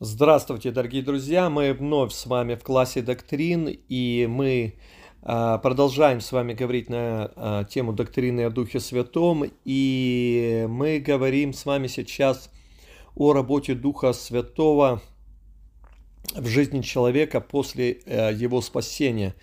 Здравствуйте, 0.00 0.70
дорогие 0.70 1.02
друзья! 1.02 1.50
Мы 1.50 1.72
вновь 1.72 2.12
с 2.12 2.26
вами 2.26 2.54
в 2.54 2.62
классе 2.62 3.02
доктрин, 3.02 3.66
и 3.66 4.28
мы 4.30 4.74
а, 5.22 5.58
продолжаем 5.58 6.20
с 6.20 6.30
вами 6.30 6.52
говорить 6.52 6.88
на 6.88 7.32
а, 7.34 7.64
тему 7.64 7.92
доктрины 7.92 8.42
о 8.42 8.50
Духе 8.50 8.78
Святом, 8.78 9.42
и 9.64 10.66
мы 10.68 11.00
говорим 11.00 11.52
с 11.52 11.66
вами 11.66 11.88
сейчас 11.88 12.48
о 13.16 13.32
работе 13.32 13.74
Духа 13.74 14.12
Святого 14.12 15.02
в 16.36 16.46
жизни 16.46 16.80
человека 16.82 17.40
после 17.40 17.98
а, 18.06 18.30
его 18.30 18.60
спасения, 18.60 19.34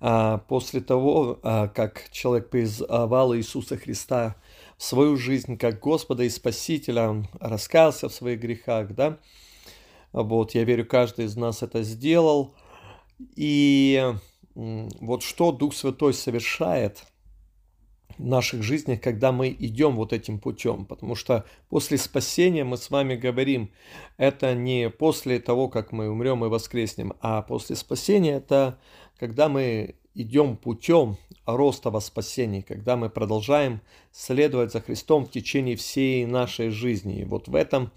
а, 0.00 0.38
после 0.38 0.80
того, 0.80 1.38
как 1.40 2.10
человек 2.10 2.50
призвал 2.50 3.36
Иисуса 3.36 3.76
Христа 3.76 4.34
в 4.76 4.82
свою 4.82 5.16
жизнь 5.16 5.56
как 5.56 5.78
Господа 5.78 6.24
и 6.24 6.30
Спасителя, 6.30 7.10
он 7.10 7.28
раскаялся 7.38 8.08
в 8.08 8.12
своих 8.12 8.40
грехах, 8.40 8.92
да, 8.92 9.20
вот, 10.12 10.54
я 10.54 10.64
верю, 10.64 10.86
каждый 10.86 11.26
из 11.26 11.36
нас 11.36 11.62
это 11.62 11.82
сделал. 11.82 12.54
И 13.36 14.12
вот 14.54 15.22
что 15.22 15.52
Дух 15.52 15.74
Святой 15.74 16.14
совершает 16.14 17.04
в 18.18 18.26
наших 18.26 18.62
жизнях, 18.62 19.00
когда 19.00 19.32
мы 19.32 19.48
идем 19.48 19.96
вот 19.96 20.12
этим 20.12 20.38
путем. 20.38 20.84
Потому 20.84 21.14
что 21.14 21.46
после 21.68 21.96
спасения 21.96 22.64
мы 22.64 22.76
с 22.76 22.90
вами 22.90 23.16
говорим, 23.16 23.70
это 24.18 24.54
не 24.54 24.90
после 24.90 25.40
того, 25.40 25.68
как 25.68 25.92
мы 25.92 26.10
умрем 26.10 26.44
и 26.44 26.48
воскреснем, 26.48 27.14
а 27.20 27.42
после 27.42 27.76
спасения 27.76 28.34
это 28.34 28.78
когда 29.18 29.48
мы 29.48 29.96
идем 30.14 30.56
путем 30.56 31.16
роста 31.46 31.90
во 31.90 32.00
спасении, 32.00 32.62
когда 32.62 32.96
мы 32.96 33.10
продолжаем 33.10 33.80
следовать 34.12 34.72
за 34.72 34.80
Христом 34.80 35.24
в 35.24 35.30
течение 35.30 35.76
всей 35.76 36.26
нашей 36.26 36.70
жизни. 36.70 37.20
И 37.20 37.24
вот 37.24 37.48
в 37.48 37.54
этом 37.54 37.90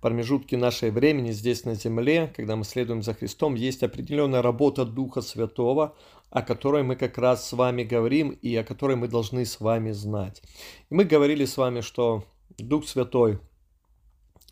промежутке 0.00 0.56
нашей 0.56 0.90
времени 0.90 1.30
здесь 1.30 1.64
на 1.64 1.74
земле, 1.74 2.32
когда 2.34 2.56
мы 2.56 2.64
следуем 2.64 3.02
за 3.02 3.14
Христом, 3.14 3.54
есть 3.54 3.82
определенная 3.82 4.42
работа 4.42 4.84
Духа 4.84 5.20
Святого, 5.20 5.94
о 6.30 6.42
которой 6.42 6.82
мы 6.82 6.96
как 6.96 7.18
раз 7.18 7.48
с 7.48 7.52
вами 7.52 7.82
говорим 7.82 8.30
и 8.30 8.54
о 8.56 8.64
которой 8.64 8.96
мы 8.96 9.08
должны 9.08 9.44
с 9.44 9.60
вами 9.60 9.92
знать. 9.92 10.42
И 10.88 10.94
мы 10.94 11.04
говорили 11.04 11.44
с 11.44 11.56
вами, 11.56 11.80
что 11.80 12.24
Дух 12.58 12.86
Святой 12.86 13.40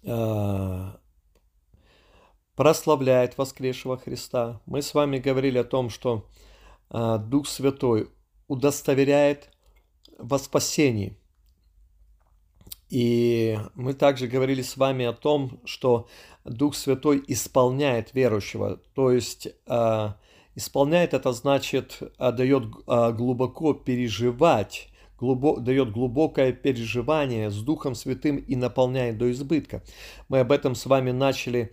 э, 0.03 0.87
прославляет 2.57 3.39
воскресшего 3.39 3.97
Христа. 3.97 4.61
Мы 4.67 4.83
с 4.83 4.93
вами 4.95 5.19
говорили 5.19 5.59
о 5.59 5.65
том, 5.65 5.91
что 5.91 6.27
э, 6.91 7.19
Дух 7.19 7.47
Святой 7.47 8.11
удостоверяет 8.49 9.51
во 10.19 10.39
спасении. 10.39 11.17
И 12.91 13.59
мы 13.75 13.93
также 13.93 14.29
говорили 14.29 14.63
с 14.63 14.77
вами 14.77 15.05
о 15.05 15.13
том, 15.13 15.61
что 15.65 16.09
Дух 16.45 16.75
Святой 16.75 17.23
исполняет 17.27 18.15
верующего. 18.15 18.81
То 18.95 19.13
есть 19.13 19.49
э, 19.67 20.09
исполняет 20.55 21.13
это 21.13 21.33
значит 21.33 21.99
э, 22.01 22.33
дает 22.33 22.65
э, 22.87 23.13
глубоко 23.13 23.75
переживать, 23.75 24.89
глубо, 25.19 25.61
дает 25.61 25.93
глубокое 25.93 26.53
переживание 26.53 27.51
с 27.51 27.61
Духом 27.61 27.95
Святым 27.95 28.37
и 28.37 28.57
наполняет 28.57 29.19
до 29.19 29.31
избытка. 29.31 29.83
Мы 30.29 30.41
об 30.41 30.51
этом 30.51 30.75
с 30.75 30.87
вами 30.87 31.11
начали 31.11 31.73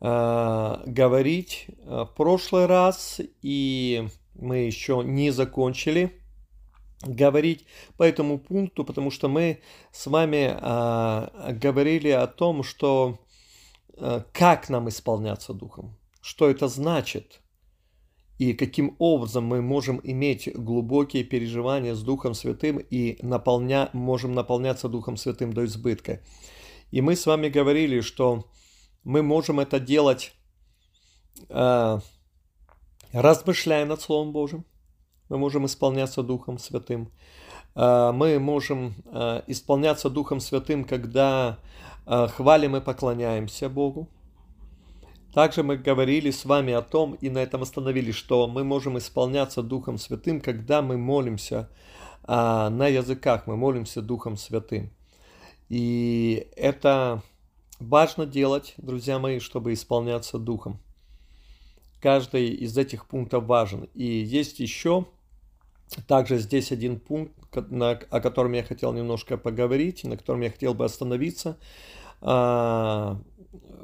э, 0.00 0.82
говорить 0.86 1.66
в 1.84 2.10
прошлый 2.16 2.66
раз, 2.66 3.20
и 3.42 4.08
мы 4.34 4.58
еще 4.58 5.02
не 5.04 5.30
закончили 5.30 6.19
говорить 7.02 7.66
по 7.96 8.02
этому 8.02 8.38
пункту, 8.38 8.84
потому 8.84 9.10
что 9.10 9.28
мы 9.28 9.60
с 9.92 10.06
вами 10.06 10.56
а, 10.60 11.52
говорили 11.52 12.08
о 12.08 12.26
том, 12.26 12.62
что 12.62 13.18
а, 13.96 14.24
как 14.32 14.68
нам 14.68 14.88
исполняться 14.88 15.54
Духом, 15.54 15.96
что 16.20 16.50
это 16.50 16.68
значит 16.68 17.40
и 18.38 18.54
каким 18.54 18.96
образом 18.98 19.44
мы 19.44 19.60
можем 19.60 20.00
иметь 20.02 20.50
глубокие 20.54 21.24
переживания 21.24 21.94
с 21.94 22.02
Духом 22.02 22.32
Святым 22.32 22.78
и 22.78 23.18
наполня, 23.22 23.90
можем 23.92 24.32
наполняться 24.32 24.88
Духом 24.88 25.18
Святым 25.18 25.52
до 25.52 25.66
избытка. 25.66 26.22
И 26.90 27.02
мы 27.02 27.16
с 27.16 27.26
вами 27.26 27.50
говорили, 27.50 28.00
что 28.00 28.46
мы 29.04 29.22
можем 29.22 29.60
это 29.60 29.78
делать, 29.78 30.34
а, 31.50 32.00
размышляя 33.12 33.84
над 33.84 34.00
Словом 34.00 34.32
Божьим, 34.32 34.64
мы 35.30 35.38
можем 35.38 35.64
исполняться 35.64 36.22
Духом 36.22 36.58
Святым. 36.58 37.10
А, 37.74 38.12
мы 38.12 38.38
можем 38.38 38.94
а, 39.06 39.42
исполняться 39.46 40.10
Духом 40.10 40.40
Святым, 40.40 40.84
когда 40.84 41.58
а, 42.04 42.26
хвалим 42.26 42.76
и 42.76 42.80
поклоняемся 42.80 43.68
Богу. 43.68 44.08
Также 45.32 45.62
мы 45.62 45.76
говорили 45.76 46.32
с 46.32 46.44
вами 46.44 46.72
о 46.72 46.82
том, 46.82 47.14
и 47.14 47.30
на 47.30 47.38
этом 47.38 47.62
остановились, 47.62 48.16
что 48.16 48.48
мы 48.48 48.64
можем 48.64 48.98
исполняться 48.98 49.62
Духом 49.62 49.96
Святым, 49.96 50.40
когда 50.40 50.82
мы 50.82 50.98
молимся 50.98 51.70
на 52.26 52.86
языках, 52.88 53.46
мы 53.46 53.56
молимся 53.56 54.02
Духом 54.02 54.36
Святым. 54.36 54.90
И 55.68 56.48
это 56.56 57.22
важно 57.78 58.26
делать, 58.26 58.74
друзья 58.76 59.20
мои, 59.20 59.38
чтобы 59.38 59.72
исполняться 59.72 60.38
Духом. 60.38 60.80
Каждый 62.00 62.48
из 62.48 62.76
этих 62.76 63.06
пунктов 63.06 63.44
важен. 63.44 63.88
И 63.94 64.04
есть 64.04 64.58
еще 64.58 65.06
также 66.06 66.38
здесь 66.38 66.72
один 66.72 67.00
пункт, 67.00 67.34
о 67.52 68.20
котором 68.20 68.52
я 68.52 68.62
хотел 68.62 68.92
немножко 68.92 69.36
поговорить, 69.36 70.04
на 70.04 70.16
котором 70.16 70.40
я 70.42 70.50
хотел 70.50 70.74
бы 70.74 70.84
остановиться. 70.84 71.56
А, 72.20 73.20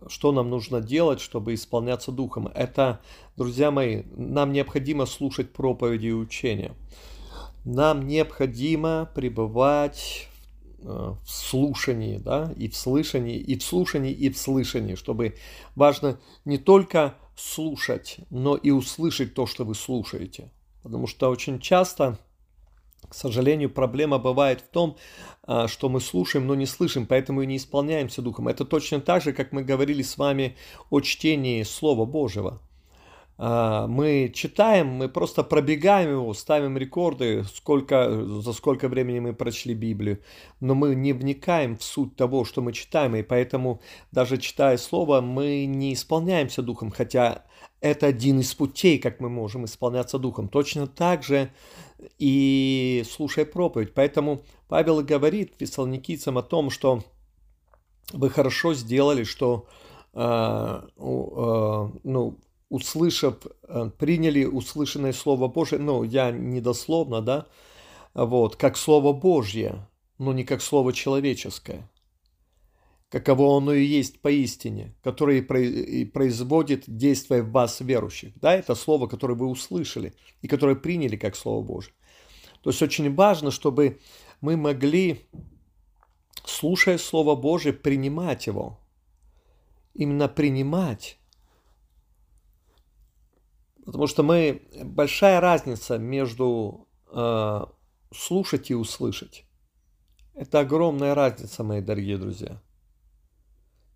что 0.09 0.33
нам 0.33 0.51
нужно 0.51 0.81
делать, 0.81 1.21
чтобы 1.21 1.55
исполняться 1.55 2.13
Духом? 2.13 2.49
Это, 2.49 3.01
друзья 3.37 3.71
мои, 3.71 4.05
нам 4.17 4.53
необходимо 4.53 5.07
слушать 5.07 5.53
проповеди 5.53 6.07
и 6.07 6.13
учения. 6.13 6.75
Нам 7.65 8.07
необходимо 8.07 9.11
пребывать 9.15 10.29
в 10.79 11.19
слушании, 11.25 12.19
да, 12.19 12.53
и 12.57 12.69
в 12.69 12.77
слышании, 12.77 13.39
и 13.39 13.59
в 13.59 13.63
слушании, 13.65 14.13
и 14.13 14.31
в 14.31 14.39
слышании, 14.39 14.95
чтобы 14.95 15.35
важно 15.75 16.21
не 16.45 16.59
только 16.59 17.15
слушать, 17.35 18.19
но 18.31 18.57
и 18.57 18.71
услышать 18.71 19.35
то, 19.35 19.47
что 19.47 19.65
вы 19.65 19.75
слушаете. 19.75 20.53
Потому 20.87 21.09
что 21.09 21.31
очень 21.31 21.59
часто, 21.59 22.17
к 23.09 23.13
сожалению, 23.13 23.71
проблема 23.71 24.19
бывает 24.19 24.61
в 24.61 24.69
том, 24.69 24.97
а, 25.43 25.67
что 25.67 25.89
мы 25.89 26.01
слушаем, 26.01 26.47
но 26.47 26.55
не 26.55 26.65
слышим, 26.65 27.09
поэтому 27.09 27.43
и 27.43 27.47
не 27.47 27.57
исполняемся 27.57 28.23
Духом. 28.23 28.47
Это 28.47 28.65
точно 28.65 29.01
так 29.01 29.21
же, 29.21 29.33
как 29.33 29.51
мы 29.51 29.65
говорили 29.65 30.03
с 30.03 30.17
вами 30.17 30.57
о 30.89 31.01
чтении 31.01 31.65
Слова 31.65 32.05
Божьего. 32.05 32.63
А, 33.39 33.87
мы 33.87 34.31
читаем, 34.35 34.89
мы 34.89 35.09
просто 35.09 35.43
пробегаем 35.43 36.11
его, 36.11 36.33
ставим 36.33 36.79
рекорды, 36.79 37.45
сколько, 37.55 38.25
за 38.25 38.53
сколько 38.53 38.89
времени 38.89 39.21
мы 39.21 39.35
прочли 39.35 39.75
Библию, 39.75 40.21
но 40.61 40.75
мы 40.75 40.95
не 40.95 41.13
вникаем 41.13 41.77
в 41.77 41.83
суть 41.83 42.17
того, 42.17 42.45
что 42.45 42.63
мы 42.63 42.73
читаем, 42.73 43.15
и 43.15 43.23
поэтому 43.23 43.83
даже 44.11 44.39
читая 44.39 44.79
Слово, 44.79 45.21
мы 45.21 45.67
не 45.67 45.93
исполняемся 45.93 46.63
Духом, 46.63 46.91
хотя 46.91 47.45
это 47.81 48.07
один 48.07 48.41
из 48.41 48.55
путей, 48.55 48.99
как 48.99 49.21
мы 49.21 49.29
можем 49.29 49.67
исполняться 49.67 50.19
Духом. 50.19 50.49
Точно 50.49 50.87
так 50.87 51.23
же 51.23 51.51
и 52.19 53.05
слушая 53.09 53.45
проповедь. 53.45 53.93
Поэтому 53.95 54.43
Павел 54.69 55.03
говорит 55.03 55.55
фессалоникийцам 55.59 56.39
о 56.39 56.43
том, 56.43 56.71
что 56.71 57.03
вы 58.13 58.31
хорошо 58.31 58.75
сделали, 58.75 59.25
что 59.25 59.67
э, 60.15 60.21
э, 60.97 61.89
ну, 62.05 62.39
услышав, 62.69 63.47
э, 63.63 63.91
приняли 63.99 64.45
услышанное 64.45 65.13
Слово 65.13 65.49
Божие, 65.49 65.81
ну, 65.81 66.03
я 66.03 66.31
недословно, 66.31 67.23
да, 67.23 67.47
вот, 68.15 68.57
как 68.57 68.77
Слово 68.77 69.13
Божье, 69.13 69.89
но 70.19 70.33
не 70.33 70.45
как 70.45 70.63
Слово 70.63 70.93
человеческое 70.93 71.89
каково 73.09 73.59
оно 73.59 73.73
и 73.73 73.85
есть 73.85 74.21
поистине, 74.21 74.95
которое 75.03 75.41
и 75.41 76.05
производит 76.05 76.85
действие 76.87 77.43
в 77.43 77.51
вас 77.51 77.81
верующих. 77.81 78.33
Да, 78.41 78.55
это 78.55 78.75
слово, 78.75 79.07
которое 79.07 79.35
вы 79.35 79.47
услышали 79.47 80.15
и 80.43 80.49
которое 80.49 80.77
приняли 80.77 81.17
как 81.17 81.37
Слово 81.37 81.65
Божие. 81.65 81.95
То 82.63 82.71
есть 82.71 82.83
очень 82.83 83.15
важно, 83.15 83.51
чтобы 83.51 84.01
мы 84.41 84.57
могли, 84.57 85.27
слушая 86.45 86.99
Слово 86.99 87.37
Божие, 87.37 87.73
принимать 87.73 88.47
его. 88.47 88.79
Именно 89.95 90.29
принимать. 90.29 91.19
Потому 93.87 94.09
что 94.09 94.23
мы... 94.25 94.63
Большая 94.85 95.41
разница 95.41 95.97
между 95.97 96.89
э, 97.11 97.65
слушать 98.13 98.71
и 98.71 98.75
услышать. 98.75 99.47
Это 100.35 100.61
огромная 100.61 101.15
разница, 101.15 101.63
мои 101.63 101.81
дорогие 101.81 102.19
друзья. 102.19 102.61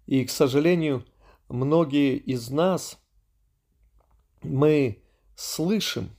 И, 0.06 0.24
к 0.24 0.30
сожалению, 0.30 1.04
многие 1.48 2.16
из 2.16 2.50
нас, 2.50 2.98
мы 4.42 5.02
слышим, 5.34 6.10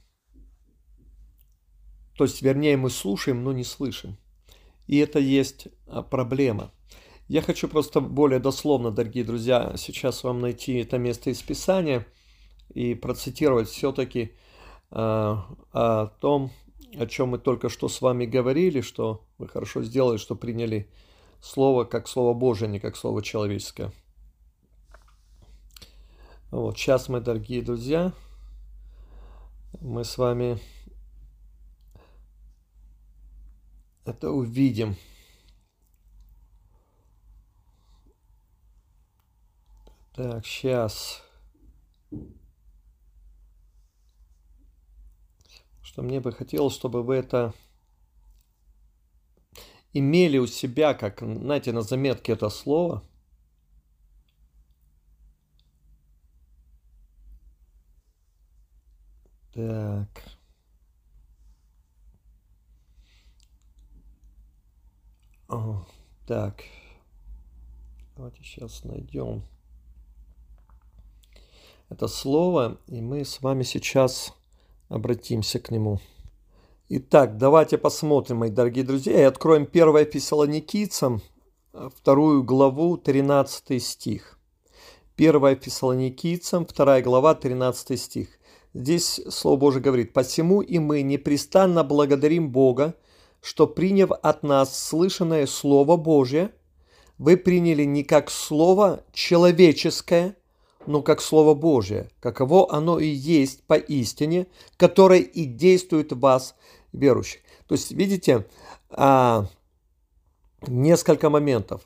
то 2.17 2.25
есть, 2.25 2.41
вернее, 2.41 2.77
мы 2.77 2.89
слушаем, 2.89 3.43
но 3.43 3.51
не 3.51 3.63
слышим. 3.63 4.17
И 4.85 4.97
это 4.97 5.17
есть 5.17 5.69
а, 5.87 6.03
проблема. 6.03 6.71
Я 7.27 7.41
хочу 7.41 7.67
просто 7.67 7.99
более 8.01 8.39
дословно, 8.39 8.91
дорогие 8.91 9.23
друзья, 9.23 9.73
сейчас 9.77 10.23
вам 10.23 10.39
найти 10.39 10.75
это 10.75 10.97
место 10.97 11.29
из 11.29 11.41
Писания 11.41 12.05
и 12.73 12.95
процитировать 12.95 13.69
все-таки 13.69 14.33
э, 14.91 14.95
о 14.95 16.07
том, 16.19 16.51
о 16.97 17.05
чем 17.05 17.29
мы 17.29 17.39
только 17.39 17.69
что 17.69 17.87
с 17.89 18.01
вами 18.01 18.25
говорили, 18.25 18.81
что 18.81 19.25
вы 19.37 19.47
хорошо 19.47 19.83
сделали, 19.83 20.17
что 20.17 20.35
приняли 20.35 20.89
слово 21.41 21.85
как 21.85 22.07
слово 22.07 22.33
Божие, 22.33 22.67
а 22.67 22.71
не 22.71 22.79
как 22.79 22.95
слово 22.95 23.21
человеческое. 23.21 23.91
Вот, 26.51 26.77
сейчас 26.77 27.07
мы, 27.07 27.21
дорогие 27.21 27.61
друзья, 27.61 28.11
мы 29.79 30.03
с 30.03 30.17
вами 30.17 30.59
это 34.05 34.31
увидим. 34.31 34.95
Так, 40.13 40.45
сейчас. 40.45 41.23
Что 45.91 46.03
мне 46.03 46.21
бы 46.21 46.31
хотелось, 46.31 46.73
чтобы 46.73 47.03
вы 47.03 47.15
это 47.15 47.53
имели 49.91 50.37
у 50.37 50.47
себя, 50.47 50.93
как, 50.93 51.19
знаете, 51.19 51.73
на 51.73 51.81
заметке 51.81 52.31
это 52.31 52.47
слово. 52.47 53.03
Так. 59.53 60.07
О, 65.49 65.85
так. 66.25 66.63
Давайте 68.15 68.41
сейчас 68.45 68.85
найдем 68.85 69.43
это 71.89 72.07
слово, 72.07 72.79
и 72.87 73.01
мы 73.01 73.25
с 73.25 73.41
вами 73.41 73.63
сейчас 73.63 74.33
обратимся 74.91 75.59
к 75.59 75.71
нему. 75.71 75.99
Итак, 76.89 77.37
давайте 77.37 77.77
посмотрим, 77.77 78.37
мои 78.37 78.49
дорогие 78.49 78.83
друзья, 78.83 79.21
и 79.21 79.23
откроем 79.23 79.67
1 79.71 80.11
Фессалоникийцам, 80.11 81.21
вторую 81.71 82.43
главу, 82.43 82.97
13 82.97 83.81
стих. 83.81 84.37
1 85.15 85.55
Фессалоникийцам, 85.55 86.65
2 86.65 87.01
глава, 87.01 87.33
13 87.33 87.99
стих. 87.99 88.27
Здесь 88.73 89.21
Слово 89.29 89.57
Божие 89.57 89.81
говорит, 89.81 90.11
«Посему 90.11 90.61
и 90.61 90.79
мы 90.79 91.01
непрестанно 91.01 91.85
благодарим 91.85 92.51
Бога, 92.51 92.95
что, 93.41 93.67
приняв 93.67 94.11
от 94.11 94.43
нас 94.43 94.77
слышанное 94.77 95.47
Слово 95.47 95.95
Божье, 95.95 96.51
вы 97.17 97.37
приняли 97.37 97.83
не 97.85 98.03
как 98.03 98.29
Слово 98.29 99.05
человеческое, 99.13 100.35
но 100.87 101.01
как 101.01 101.21
Слово 101.21 101.53
Божие, 101.53 102.09
каково 102.19 102.71
оно 102.73 102.99
и 102.99 103.07
есть 103.07 103.63
поистине, 103.67 104.47
которое 104.77 105.19
и 105.19 105.45
действует 105.45 106.11
в 106.11 106.19
вас, 106.19 106.55
верующих. 106.91 107.41
То 107.67 107.75
есть, 107.75 107.91
видите, 107.91 108.47
а, 108.89 109.47
несколько 110.67 111.29
моментов. 111.29 111.81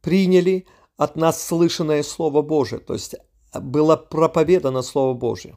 Приняли 0.00 0.66
от 0.96 1.16
нас 1.16 1.42
слышанное 1.42 2.02
Слово 2.02 2.42
Божие, 2.42 2.78
то 2.78 2.92
есть 2.94 3.14
было 3.52 3.96
проповедано 3.96 4.82
Слово 4.82 5.14
Божие 5.14 5.56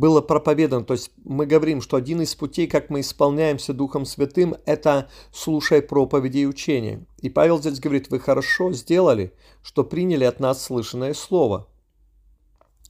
было 0.00 0.22
проповедано. 0.22 0.84
То 0.84 0.94
есть 0.94 1.12
мы 1.22 1.46
говорим, 1.46 1.82
что 1.82 1.96
один 1.96 2.22
из 2.22 2.34
путей, 2.34 2.66
как 2.66 2.90
мы 2.90 3.00
исполняемся 3.00 3.74
Духом 3.74 4.06
Святым, 4.06 4.56
это 4.64 5.08
слушая 5.32 5.82
проповеди 5.82 6.38
и 6.38 6.46
учения. 6.46 7.06
И 7.20 7.28
Павел 7.28 7.58
здесь 7.58 7.78
говорит, 7.78 8.10
вы 8.10 8.18
хорошо 8.18 8.72
сделали, 8.72 9.32
что 9.62 9.84
приняли 9.84 10.24
от 10.24 10.40
нас 10.40 10.62
слышанное 10.62 11.14
слово. 11.14 11.68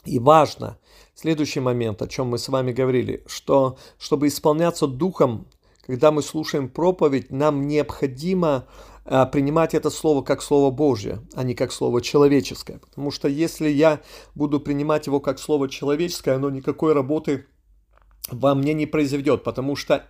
И 0.05 0.19
важно, 0.19 0.79
следующий 1.15 1.61
момент, 1.61 2.01
о 2.01 2.09
чем 2.09 2.29
мы 2.29 2.39
с 2.39 2.49
вами 2.49 2.73
говорили, 2.73 3.23
что 3.27 3.77
чтобы 3.99 4.29
исполняться 4.29 4.87
Духом, 4.87 5.49
когда 5.87 6.13
мы 6.13 6.23
слушаем 6.23 6.69
проповедь, 6.69 7.31
нам 7.31 7.67
необходимо 7.67 8.67
принимать 9.33 9.75
это 9.75 9.91
слово 9.91 10.23
как 10.23 10.41
слово 10.41 10.71
Божье, 10.71 11.21
а 11.35 11.43
не 11.43 11.55
как 11.55 11.73
слово 11.73 12.01
человеческое. 12.01 12.79
Потому 12.79 13.11
что 13.11 13.27
если 13.29 13.69
я 13.69 14.01
буду 14.37 14.61
принимать 14.61 15.07
его 15.07 15.19
как 15.19 15.39
слово 15.39 15.69
человеческое, 15.69 16.37
оно 16.37 16.49
никакой 16.49 16.93
работы 16.93 17.47
во 18.31 18.55
мне 18.55 18.73
не 18.75 18.87
произведет, 18.87 19.43
потому 19.43 19.75
что 19.75 20.07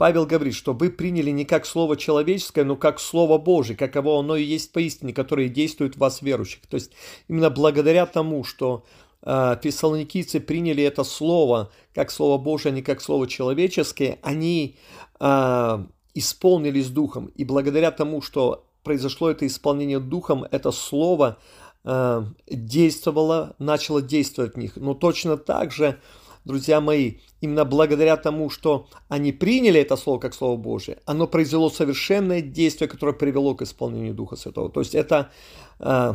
Павел 0.00 0.24
говорит, 0.24 0.54
что 0.54 0.72
вы 0.72 0.88
приняли 0.88 1.30
не 1.30 1.44
как 1.44 1.66
слово 1.66 1.94
человеческое, 1.94 2.64
но 2.64 2.74
как 2.74 2.98
слово 2.98 3.36
Божие, 3.36 3.76
каково 3.76 4.20
оно 4.20 4.34
и 4.34 4.42
есть 4.42 4.72
поистине, 4.72 5.12
которое 5.12 5.50
действует 5.50 5.96
в 5.96 5.98
вас 5.98 6.22
верующих. 6.22 6.66
То 6.68 6.76
есть 6.76 6.92
именно 7.28 7.50
благодаря 7.50 8.06
тому, 8.06 8.42
что 8.42 8.86
э, 9.22 9.56
фессалоникийцы 9.62 10.40
приняли 10.40 10.82
это 10.82 11.04
слово 11.04 11.70
как 11.94 12.10
слово 12.10 12.38
Божие, 12.38 12.72
а 12.72 12.74
не 12.74 12.80
как 12.80 13.02
слово 13.02 13.26
человеческое, 13.26 14.18
они 14.22 14.78
э, 15.20 15.84
исполнились 16.14 16.88
Духом. 16.88 17.26
И 17.36 17.44
благодаря 17.44 17.90
тому, 17.90 18.22
что 18.22 18.64
произошло 18.82 19.30
это 19.30 19.46
исполнение 19.46 20.00
Духом, 20.00 20.44
это 20.50 20.70
слово 20.70 21.38
э, 21.84 22.24
действовало, 22.48 23.54
начало 23.58 24.02
действовать 24.02 24.54
в 24.54 24.58
них. 24.58 24.76
Но 24.76 24.94
точно 24.94 25.36
так 25.36 25.72
же, 25.72 26.00
друзья 26.44 26.80
мои, 26.80 27.14
именно 27.40 27.64
благодаря 27.64 28.16
тому, 28.16 28.50
что 28.50 28.88
они 29.08 29.32
приняли 29.32 29.80
это 29.80 29.96
слово 29.96 30.18
как 30.18 30.34
Слово 30.34 30.56
Божие, 30.56 30.98
оно 31.04 31.26
произвело 31.26 31.70
совершенное 31.70 32.40
действие, 32.40 32.88
которое 32.88 33.12
привело 33.12 33.54
к 33.54 33.62
исполнению 33.62 34.14
Духа 34.14 34.36
Святого. 34.36 34.70
То 34.70 34.80
есть 34.80 34.94
это 34.94 35.30
э, 35.78 36.14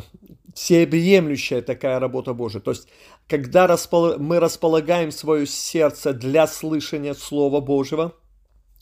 всеобъемлющая 0.53 1.61
такая 1.61 1.99
работа 1.99 2.33
Божия. 2.33 2.61
То 2.61 2.71
есть 2.71 2.87
когда 3.27 3.67
распол... 3.67 4.17
мы 4.17 4.39
располагаем 4.39 5.11
свое 5.11 5.45
сердце 5.45 6.13
для 6.13 6.47
слышания 6.47 7.13
Слова 7.13 7.61
Божьего– 7.61 8.13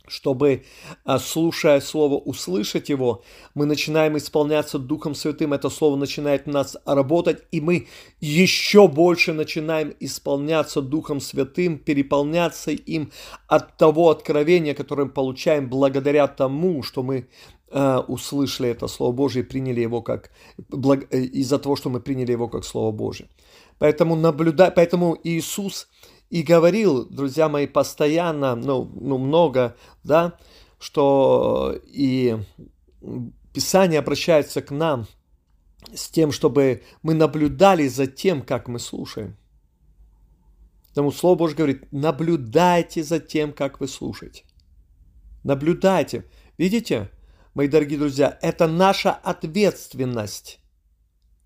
чтобы, 0.07 0.63
а, 1.05 1.17
слушая 1.17 1.79
Слово, 1.79 2.15
услышать 2.15 2.89
его, 2.89 3.23
мы 3.55 3.65
начинаем 3.65 4.17
исполняться 4.17 4.77
Духом 4.77 5.15
Святым, 5.15 5.53
это 5.53 5.69
Слово 5.69 5.95
начинает 5.95 6.45
в 6.45 6.49
нас 6.49 6.75
работать, 6.85 7.43
и 7.51 7.61
мы 7.61 7.87
еще 8.19 8.87
больше 8.89 9.31
начинаем 9.31 9.93
исполняться 10.01 10.81
Духом 10.81 11.21
Святым, 11.21 11.77
переполняться 11.77 12.71
им 12.71 13.11
от 13.47 13.77
того 13.77 14.09
откровения, 14.09 14.73
которое 14.73 15.05
мы 15.05 15.11
получаем 15.11 15.69
благодаря 15.69 16.27
тому, 16.27 16.83
что 16.83 17.01
мы 17.01 17.29
э, 17.71 17.97
услышали 18.07 18.69
это 18.69 18.87
Слово 18.87 19.13
Божие 19.13 19.45
приняли 19.45 19.79
его 19.79 20.01
как, 20.01 20.31
э, 20.57 21.17
из-за 21.17 21.59
того, 21.59 21.77
что 21.77 21.89
мы 21.89 22.01
приняли 22.01 22.33
его 22.33 22.49
как 22.49 22.65
Слово 22.65 22.91
Божие. 22.91 23.29
Поэтому, 23.79 24.15
наблюда... 24.17 24.69
Поэтому 24.69 25.17
Иисус 25.23 25.87
и 26.33 26.41
говорил, 26.41 27.05
друзья 27.05 27.47
мои, 27.47 27.67
постоянно, 27.67 28.55
ну, 28.55 28.89
ну 28.99 29.19
много, 29.19 29.77
да, 30.03 30.35
что 30.79 31.79
и 31.85 32.39
Писание 33.53 33.99
обращается 33.99 34.63
к 34.63 34.71
нам 34.71 35.05
с 35.93 36.09
тем, 36.09 36.31
чтобы 36.31 36.81
мы 37.03 37.13
наблюдали 37.13 37.87
за 37.87 38.07
тем, 38.07 38.41
как 38.41 38.67
мы 38.67 38.79
слушаем. 38.79 39.37
Потому 40.89 41.11
Слово 41.11 41.35
Божье 41.35 41.57
говорит, 41.57 41.91
наблюдайте 41.91 43.03
за 43.03 43.19
тем, 43.19 43.53
как 43.53 43.79
вы 43.79 43.87
слушаете. 43.87 44.43
Наблюдайте. 45.43 46.25
Видите, 46.57 47.11
мои 47.53 47.67
дорогие 47.67 47.99
друзья, 47.99 48.39
это 48.41 48.67
наша 48.67 49.11
ответственность 49.11 50.59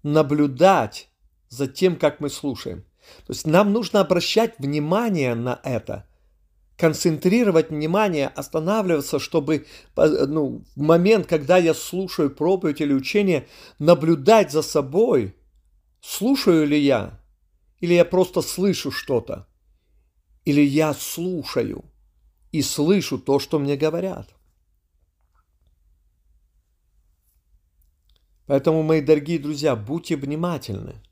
наблюдать 0.02 1.10
за 1.50 1.68
тем, 1.68 1.98
как 1.98 2.22
мы 2.22 2.30
слушаем. 2.30 2.86
То 3.26 3.34
есть 3.34 3.46
нам 3.46 3.74
нужно 3.74 4.02
обращать 4.02 4.58
внимание 4.60 5.36
на 5.36 5.60
это, 5.64 6.08
концентрировать 6.78 7.70
внимание, 7.70 8.28
останавливаться, 8.28 9.20
чтобы 9.20 9.66
ну, 9.96 10.64
в 10.76 10.82
момент, 10.82 11.28
когда 11.28 11.58
я 11.58 11.74
слушаю 11.74 12.30
проповедь 12.30 12.82
или 12.82 12.94
учение, 12.94 13.48
наблюдать 13.80 14.52
за 14.52 14.62
собой, 14.62 15.36
слушаю 16.02 16.68
ли 16.68 16.80
я, 16.80 17.20
или 17.80 17.94
я 17.94 18.06
просто 18.06 18.42
слышу 18.42 18.92
что-то, 18.92 19.48
или 20.46 20.62
я 20.62 20.94
слушаю 20.94 21.84
и 22.52 22.62
слышу 22.62 23.18
то, 23.18 23.40
что 23.40 23.60
мне 23.60 23.76
говорят. 23.76 24.30
Поэтому, 28.46 28.82
мои 28.82 29.02
дорогие 29.02 29.40
друзья, 29.40 29.76
будьте 29.76 30.16
внимательны– 30.16 31.02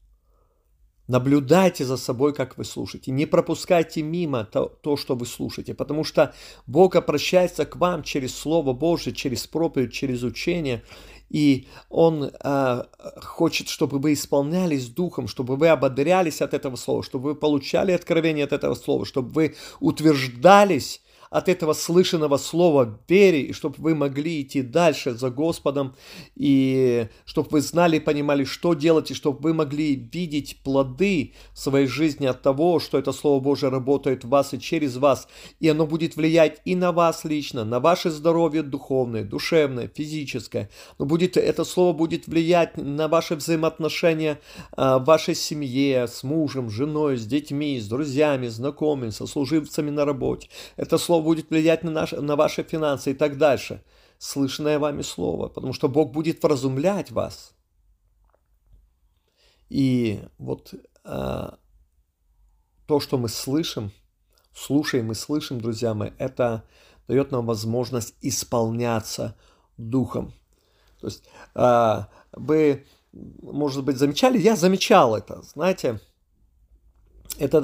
Наблюдайте 1.07 1.85
за 1.85 1.97
собой, 1.97 2.33
как 2.33 2.57
вы 2.57 2.65
слушаете. 2.65 3.12
Не 3.12 3.27
пропускайте 3.27 4.01
мимо 4.01 4.43
то, 4.43 4.65
то, 4.81 4.97
что 4.97 5.15
вы 5.15 5.27
слушаете, 5.27 5.75
потому 5.75 6.03
что 6.03 6.33
Бог 6.65 6.95
обращается 6.95 7.65
к 7.65 7.75
вам 7.75 8.01
через 8.01 8.35
Слово 8.35 8.74
Божье, 8.74 9.13
через 9.13 9.45
проповедь, 9.45 9.93
через 9.93 10.24
учение, 10.24 10.83
и 11.29 11.67
Он 11.89 12.31
э, 12.31 12.83
хочет, 13.17 13.69
чтобы 13.69 14.00
вы 14.00 14.13
исполнялись 14.13 14.88
Духом, 14.88 15.27
чтобы 15.27 15.57
вы 15.57 15.67
ободрялись 15.67 16.41
от 16.41 16.55
этого 16.55 16.75
Слова, 16.75 17.03
чтобы 17.03 17.29
вы 17.29 17.35
получали 17.35 17.91
откровение 17.91 18.45
от 18.45 18.53
этого 18.53 18.74
Слова, 18.74 19.05
чтобы 19.05 19.29
вы 19.29 19.55
утверждались 19.79 21.01
от 21.36 21.50
этого 21.50 21.74
слышанного 21.74 22.38
слова 22.38 22.98
вере, 23.10 23.42
и 23.42 23.51
чтобы 23.51 23.75
вы 23.80 23.94
могли 23.94 24.42
идти 24.42 24.62
дальше 24.62 25.15
за 25.15 25.30
Господом, 25.30 25.94
и 26.38 27.10
чтобы 27.25 27.50
вы 27.51 27.62
знали 27.62 27.98
и 27.98 28.00
понимали, 28.00 28.46
что 28.46 28.74
делать, 28.74 29.12
и 29.12 29.13
чтобы 29.13 29.39
вы 29.42 29.54
могли 29.54 29.96
видеть 29.96 30.62
плоды 30.63 31.34
в 31.54 31.60
своей 31.60 31.88
жизни 31.88 32.25
от 32.25 32.42
того, 32.42 32.80
что 32.80 32.98
это 32.98 33.12
Слово 33.12 33.42
Божие 33.42 33.70
работает 33.70 34.24
в 34.24 34.30
вас 34.30 34.54
и 34.54 34.62
через 34.62 34.96
вас, 34.96 35.27
и 35.60 35.68
оно 35.68 35.86
будет 35.86 36.15
влиять 36.15 36.62
и 36.63 36.74
на 36.74 36.94
вас 36.94 37.25
лично, 37.25 37.65
на 37.65 37.82
ваше 37.82 38.12
здоровье 38.12 38.63
духовное, 38.63 39.25
душевное, 39.25 39.92
физическое, 39.94 40.70
но 41.00 41.06
будет, 41.06 41.36
это 41.36 41.65
Слово 41.65 41.92
будет 41.92 42.27
влиять 42.27 42.77
на 42.77 43.10
ваши 43.10 43.36
взаимоотношения 43.36 44.39
а, 44.72 45.00
в 45.00 45.04
вашей 45.04 45.36
семье, 45.36 46.08
с 46.08 46.24
мужем, 46.24 46.70
женой, 46.70 47.18
с 47.18 47.25
детьми, 47.25 47.77
с 47.77 47.89
друзьями, 47.89 48.48
знакомыми, 48.48 49.10
со 49.10 49.27
служивцами 49.27 49.89
на 49.89 50.06
работе. 50.06 50.48
Это 50.77 50.98
слово 50.98 51.25
будет 51.25 51.50
влиять 51.50 51.84
на, 51.84 51.91
наш, 51.91 52.12
на 52.12 52.36
ваши 52.36 52.63
финансы 52.63 53.12
и 53.12 53.13
так 53.13 53.38
дальше. 53.38 53.84
Слышанное 54.17 54.79
вами 54.79 55.01
слово, 55.01 55.50
потому 55.50 55.74
что 55.74 55.89
Бог 55.89 56.12
будет 56.12 56.41
вразумлять 56.41 57.12
вас. 57.12 57.53
И 59.70 60.22
вот 60.38 60.74
а, 61.03 61.58
то, 62.88 63.00
что 63.00 63.17
мы 63.17 63.29
слышим, 63.29 63.91
слушаем 64.53 65.12
и 65.12 65.15
слышим, 65.15 65.60
друзья 65.60 65.94
мои, 65.94 66.12
это 66.17 66.63
дает 67.08 67.32
нам 67.32 67.46
возможность 67.46 68.15
исполняться 68.22 69.36
Духом. 69.77 70.34
То 71.01 71.08
есть 71.08 71.24
а, 71.53 72.08
вы, 72.32 72.86
может 73.12 73.84
быть, 73.84 73.98
замечали, 73.98 74.38
я 74.38 74.55
замечал 74.55 75.15
это, 75.15 75.41
знаете, 75.41 76.00
это 77.38 77.58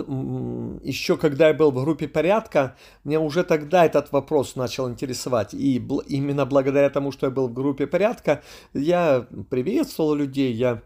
еще 0.83 1.17
когда 1.17 1.47
я 1.47 1.53
был 1.53 1.71
в 1.71 1.81
группе 1.81 2.07
порядка, 2.07 2.75
мне 3.03 3.19
уже 3.19 3.43
тогда 3.43 3.85
этот 3.85 4.11
вопрос 4.11 4.55
начал 4.55 4.89
интересовать. 4.89 5.53
И 5.53 5.79
бл- 5.79 6.03
именно 6.05 6.45
благодаря 6.45 6.89
тому, 6.89 7.11
что 7.11 7.27
я 7.27 7.31
был 7.31 7.47
в 7.47 7.53
группе 7.53 7.87
порядка, 7.87 8.41
я 8.73 9.27
приветствовал 9.49 10.13
людей, 10.13 10.53
я 10.53 10.81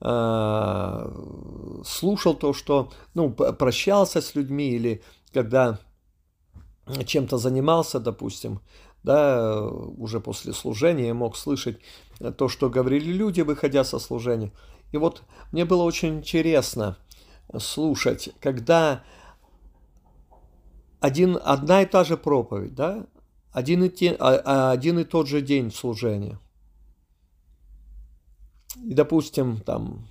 э, 0.00 1.82
слушал 1.84 2.34
то, 2.34 2.52
что, 2.52 2.90
ну, 3.14 3.30
прощался 3.30 4.20
с 4.20 4.34
людьми 4.34 4.70
или 4.70 5.02
когда 5.32 5.78
чем-то 7.06 7.38
занимался, 7.38 7.98
допустим, 8.00 8.60
да, 9.02 9.62
уже 9.62 10.20
после 10.20 10.52
служения 10.52 11.08
я 11.08 11.14
мог 11.14 11.36
слышать 11.36 11.78
то, 12.36 12.48
что 12.48 12.70
говорили 12.70 13.12
люди, 13.12 13.42
выходя 13.42 13.84
со 13.84 13.98
служения. 13.98 14.52
И 14.92 14.96
вот 14.96 15.22
мне 15.52 15.64
было 15.64 15.82
очень 15.82 16.18
интересно 16.18 16.96
слушать, 17.58 18.30
когда 18.40 19.04
один, 21.00 21.38
одна 21.42 21.82
и 21.82 21.86
та 21.86 22.04
же 22.04 22.16
проповедь, 22.16 22.74
да, 22.74 23.06
один 23.52 23.84
и, 23.84 23.88
те, 23.88 24.16
а, 24.18 24.42
а 24.44 24.70
один 24.72 24.98
и 24.98 25.04
тот 25.04 25.28
же 25.28 25.40
день 25.40 25.70
служения. 25.70 26.38
И, 28.82 28.94
допустим, 28.94 29.60
там 29.60 30.08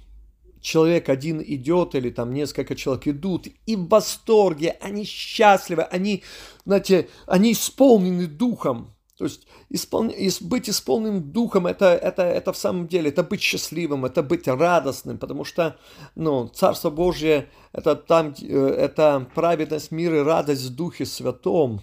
человек 0.62 1.10
один 1.10 1.44
идет 1.44 1.94
или 1.94 2.10
там 2.10 2.34
несколько 2.34 2.76
человек 2.76 3.08
идут 3.08 3.48
и 3.66 3.76
в 3.76 3.88
восторге, 3.90 4.78
они 4.82 5.04
счастливы, 5.04 5.84
они, 5.84 6.24
знаете, 6.66 7.10
они 7.28 7.52
исполнены 7.52 8.28
духом. 8.28 8.93
То 9.18 9.26
есть 9.26 9.48
испол... 9.70 10.12
быть 10.42 10.70
исполненным 10.70 11.32
духом 11.32 11.68
это, 11.68 11.86
это, 11.94 12.24
это 12.24 12.52
в 12.52 12.58
самом 12.58 12.88
деле, 12.88 13.10
это 13.10 13.24
быть 13.24 13.42
счастливым, 13.42 14.06
это 14.06 14.24
быть 14.24 14.48
радостным, 14.48 15.20
потому 15.20 15.46
что 15.46 15.78
ну, 16.16 16.48
Царство 16.48 16.90
Божье 16.90 17.50
это 17.74 17.96
там, 17.96 18.34
э, 18.42 18.58
это 18.58 19.28
праведность 19.36 19.92
мира 19.92 20.20
и 20.20 20.24
радость 20.24 20.66
в 20.66 20.76
Духе 20.76 21.06
Святом. 21.06 21.82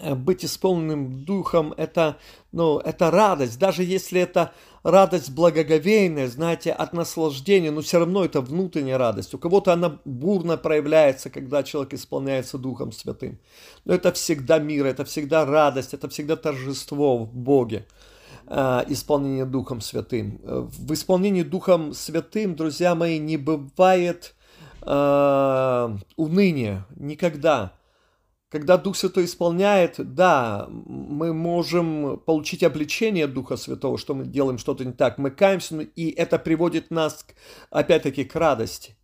Э, 0.00 0.14
быть 0.14 0.44
исполненным 0.44 1.24
духом 1.24 1.74
это, 1.76 2.16
ну, 2.50 2.78
это 2.78 3.10
радость, 3.10 3.58
даже 3.58 3.84
если 3.84 4.20
это 4.20 4.52
радость 4.86 5.30
благоговейная, 5.30 6.28
знаете, 6.28 6.70
от 6.70 6.92
наслаждения, 6.92 7.72
но 7.72 7.80
все 7.80 7.98
равно 7.98 8.24
это 8.24 8.40
внутренняя 8.40 8.98
радость. 8.98 9.34
У 9.34 9.38
кого-то 9.38 9.72
она 9.72 9.98
бурно 10.04 10.56
проявляется, 10.56 11.28
когда 11.28 11.64
человек 11.64 11.94
исполняется 11.94 12.56
Духом 12.56 12.92
Святым. 12.92 13.40
Но 13.84 13.94
это 13.94 14.12
всегда 14.12 14.60
мир, 14.60 14.86
это 14.86 15.04
всегда 15.04 15.44
радость, 15.44 15.92
это 15.92 16.08
всегда 16.08 16.36
торжество 16.36 17.18
в 17.18 17.34
Боге 17.34 17.84
э, 18.46 18.84
исполнение 18.86 19.44
Духом 19.44 19.80
Святым. 19.80 20.40
В 20.44 20.92
исполнении 20.92 21.42
Духом 21.42 21.92
Святым, 21.92 22.54
друзья 22.54 22.94
мои, 22.94 23.18
не 23.18 23.36
бывает 23.36 24.36
э, 24.82 25.96
уныния 26.16 26.86
никогда. 26.94 27.72
Когда 28.48 28.78
Дух 28.78 28.96
Святой 28.96 29.24
исполняет, 29.24 29.94
да, 29.98 30.66
мы 30.68 31.34
можем 31.34 32.18
получить 32.20 32.62
обличение 32.62 33.26
Духа 33.26 33.56
Святого, 33.56 33.98
что 33.98 34.14
мы 34.14 34.24
делаем 34.24 34.58
что-то 34.58 34.84
не 34.84 34.92
так. 34.92 35.18
Мы 35.18 35.30
каемся, 35.32 35.80
и 35.80 36.10
это 36.10 36.38
приводит 36.38 36.90
нас, 36.90 37.26
опять-таки, 37.70 38.24
к 38.24 38.36
радости. 38.36 38.96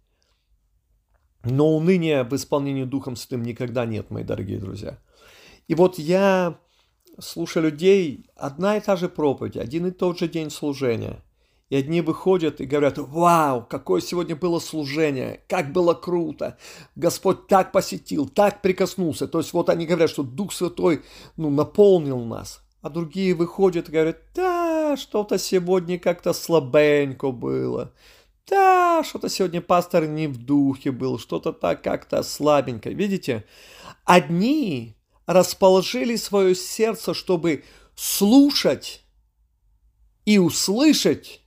Но 1.44 1.76
уныния 1.76 2.22
в 2.22 2.34
исполнении 2.37 2.84
Духом 2.84 3.16
Святым 3.16 3.42
никогда 3.42 3.84
нет, 3.84 4.11
мои 4.11 4.22
дорогие 4.22 4.61
друзья. 4.61 4.99
И 5.66 5.75
вот 5.75 5.99
я 5.99 6.61
слушаю 7.18 7.64
людей, 7.64 8.26
одна 8.37 8.76
и 8.76 8.80
та 8.80 8.94
же 8.94 9.08
проповедь, 9.08 9.56
один 9.56 9.87
и 9.87 9.90
тот 9.90 10.18
же 10.18 10.28
день 10.28 10.50
служения– 10.50 11.20
и 11.73 11.75
одни 11.75 12.02
выходят 12.02 12.61
и 12.61 12.67
говорят, 12.67 12.99
вау, 12.99 13.64
какое 13.64 14.02
сегодня 14.02 14.37
было 14.37 14.59
служение, 14.59 15.41
как 15.49 15.73
было 15.73 15.95
круто, 15.95 16.59
Господь 16.97 17.47
так 17.47 17.73
посетил, 17.73 18.29
так 18.29 18.61
прикоснулся. 18.61 19.26
То 19.26 19.38
есть 19.38 19.55
вот 19.55 19.71
они 19.71 19.87
говорят, 19.87 20.11
что 20.11 20.23
Дух 20.23 20.52
Святой 20.52 21.00
ну, 21.38 21.49
наполнил 21.49 22.26
нас. 22.26 22.61
А 22.83 22.91
другие 22.91 23.33
выходят 23.35 23.88
и 23.88 23.93
говорят, 23.93 24.19
да, 24.35 24.99
что-то 24.99 25.38
сегодня 25.38 25.99
как-то 25.99 26.35
слабенько 26.35 27.31
было. 27.31 27.95
Да, 28.47 29.02
что-то 29.02 29.31
сегодня 29.31 29.62
пастор 29.62 30.07
не 30.07 30.26
в 30.26 30.37
духе 30.37 30.91
был, 30.91 31.19
что-то 31.19 31.55
так 31.55 31.83
как-то 31.83 32.23
слабенько. 32.23 32.91
Видите, 32.91 33.47
одни 34.05 34.95
расположили 35.25 36.17
свое 36.17 36.55
сердце, 36.55 37.14
чтобы 37.14 37.64
слушать 37.95 39.07
и 40.26 40.37
услышать 40.37 41.41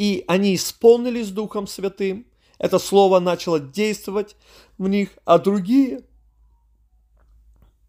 и 0.00 0.24
они 0.28 0.54
исполнились 0.54 1.28
Духом 1.28 1.66
Святым. 1.66 2.24
Это 2.58 2.78
слово 2.78 3.20
начало 3.20 3.60
действовать 3.60 4.34
в 4.78 4.88
них, 4.88 5.10
а 5.26 5.38
другие 5.38 6.04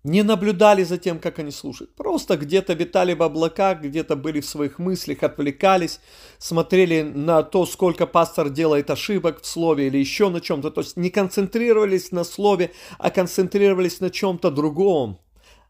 не 0.03 0.22
наблюдали 0.22 0.84
за 0.84 0.98
тем, 0.98 1.20
как 1.20 1.39
они 1.39 1.51
слушают. 1.51 1.96
Просто 1.96 2.36
где-то 2.36 2.74
витали 2.74 3.13
в 3.13 3.24
облаках, 3.24 3.80
где-то 3.80 4.18
были 4.18 4.41
в 4.41 4.46
своих 4.46 4.77
мыслях, 4.77 5.24
отвлекались, 5.24 6.01
смотрели 6.38 7.01
на 7.01 7.44
то, 7.44 7.65
сколько 7.65 8.06
пастор 8.06 8.50
делает 8.50 8.89
ошибок 8.89 9.41
в 9.41 9.46
слове 9.46 9.88
или 9.88 9.98
еще 9.98 10.27
на 10.27 10.41
чем-то. 10.41 10.70
То 10.70 10.82
есть 10.82 10.98
не 10.98 11.12
концентрировались 11.12 12.12
на 12.12 12.25
слове, 12.25 12.72
а 13.00 13.10
концентрировались 13.10 14.01
на 14.01 14.10
чем-то 14.10 14.51
другом. 14.51 15.18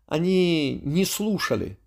Они 0.07 0.81
не 0.83 1.05
слушали. 1.05 1.77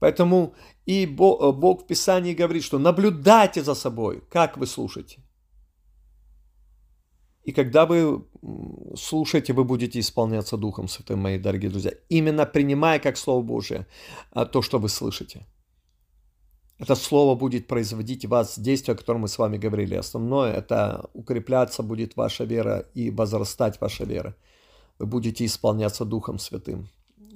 Поэтому 0.00 0.54
и 0.86 1.06
Бог, 1.06 1.56
Бог 1.56 1.82
в 1.82 1.86
Писании 1.86 2.34
говорит, 2.34 2.62
что 2.62 2.78
наблюдайте 2.78 3.62
за 3.62 3.74
собой, 3.74 4.22
как 4.30 4.56
вы 4.56 4.66
слушаете. 4.66 5.20
И 7.44 7.52
когда 7.52 7.84
вы 7.84 8.24
слушаете, 8.96 9.52
вы 9.52 9.64
будете 9.64 9.98
исполняться 9.98 10.56
Духом 10.56 10.88
Святым, 10.88 11.20
мои 11.20 11.38
дорогие 11.38 11.70
друзья. 11.70 11.92
Именно 12.08 12.46
принимая 12.46 12.98
как 12.98 13.16
Слово 13.16 13.42
Божие 13.42 13.86
а, 14.32 14.46
то, 14.46 14.62
что 14.62 14.78
вы 14.78 14.88
слышите. 14.88 15.46
Это 16.78 16.94
Слово 16.94 17.34
будет 17.34 17.66
производить 17.66 18.24
в 18.24 18.30
вас 18.30 18.58
действие, 18.58 18.94
о 18.94 18.98
котором 18.98 19.22
мы 19.22 19.28
с 19.28 19.38
вами 19.38 19.58
говорили. 19.58 19.94
Основное– 19.94 20.52
это 20.54 21.10
укрепляться 21.12 21.82
будет 21.82 22.16
ваша 22.16 22.44
вера 22.44 22.86
и 22.94 23.10
возрастать 23.10 23.80
ваша 23.80 24.04
вера. 24.04 24.34
Вы 24.98 25.06
будете 25.06 25.44
исполняться 25.44 26.04
Духом 26.04 26.38
Святым. 26.38 26.88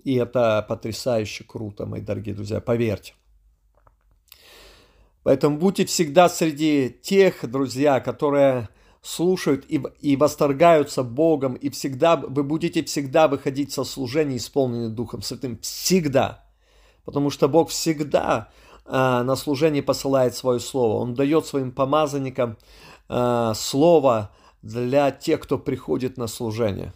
И 0.04 0.14
это 0.14 0.64
потрясающе 0.68 1.44
круто, 1.44 1.86
мои 1.86 2.00
дорогие 2.00 2.34
друзья, 2.34 2.60
поверьте. 2.60 3.14
Поэтому 5.28 5.58
будьте 5.58 5.84
всегда 5.84 6.30
среди 6.30 6.88
тех, 6.88 7.46
друзья, 7.50 8.00
которые 8.00 8.70
слушают 9.02 9.66
и, 9.68 9.78
и 10.00 10.16
восторгаются 10.16 11.02
Богом, 11.02 11.52
и 11.52 11.68
всегда, 11.68 12.16
вы 12.16 12.42
будете 12.42 12.82
всегда 12.82 13.28
выходить 13.28 13.70
со 13.70 13.84
служения, 13.84 14.38
исполненные 14.38 14.88
Духом 14.88 15.20
Святым. 15.20 15.58
Всегда. 15.58 16.46
Потому 17.04 17.28
что 17.28 17.46
Бог 17.46 17.68
всегда 17.68 18.48
э, 18.86 18.90
на 18.90 19.36
служении 19.36 19.82
посылает 19.82 20.34
свое 20.34 20.60
слово. 20.60 21.02
Он 21.02 21.12
дает 21.12 21.44
своим 21.44 21.72
помазанникам 21.72 22.56
э, 23.10 23.52
слово 23.54 24.30
для 24.62 25.10
тех, 25.10 25.40
кто 25.40 25.58
приходит 25.58 26.16
на 26.16 26.26
служение. 26.26 26.94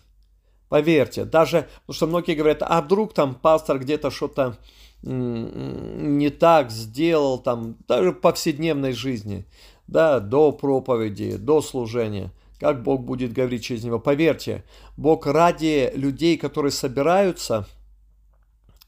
Поверьте, 0.71 1.27
даже, 1.27 1.69
потому 1.83 1.95
что 1.95 2.07
многие 2.07 2.35
говорят, 2.35 2.63
а 2.63 2.81
вдруг 2.81 3.13
там 3.13 3.35
пастор 3.35 3.79
где-то 3.79 4.11
что-то 4.11 4.57
не 5.03 6.31
так 6.31 6.71
сделал, 6.71 7.39
там, 7.39 7.77
даже 7.89 8.13
в 8.13 8.21
повседневной 8.21 8.93
жизни, 8.93 9.45
да, 9.87 10.21
до 10.21 10.53
проповеди, 10.53 11.37
до 11.37 11.61
служения. 11.61 12.31
как 12.63 12.85
Бог 12.85 13.03
будет 13.03 13.33
говорить 13.33 13.65
через 13.65 13.83
него. 13.83 13.99
Поверьте, 13.99 14.63
Бог 14.97 15.27
ради 15.27 15.91
людей, 15.97 16.37
которые 16.37 16.71
собираются, 16.71 17.67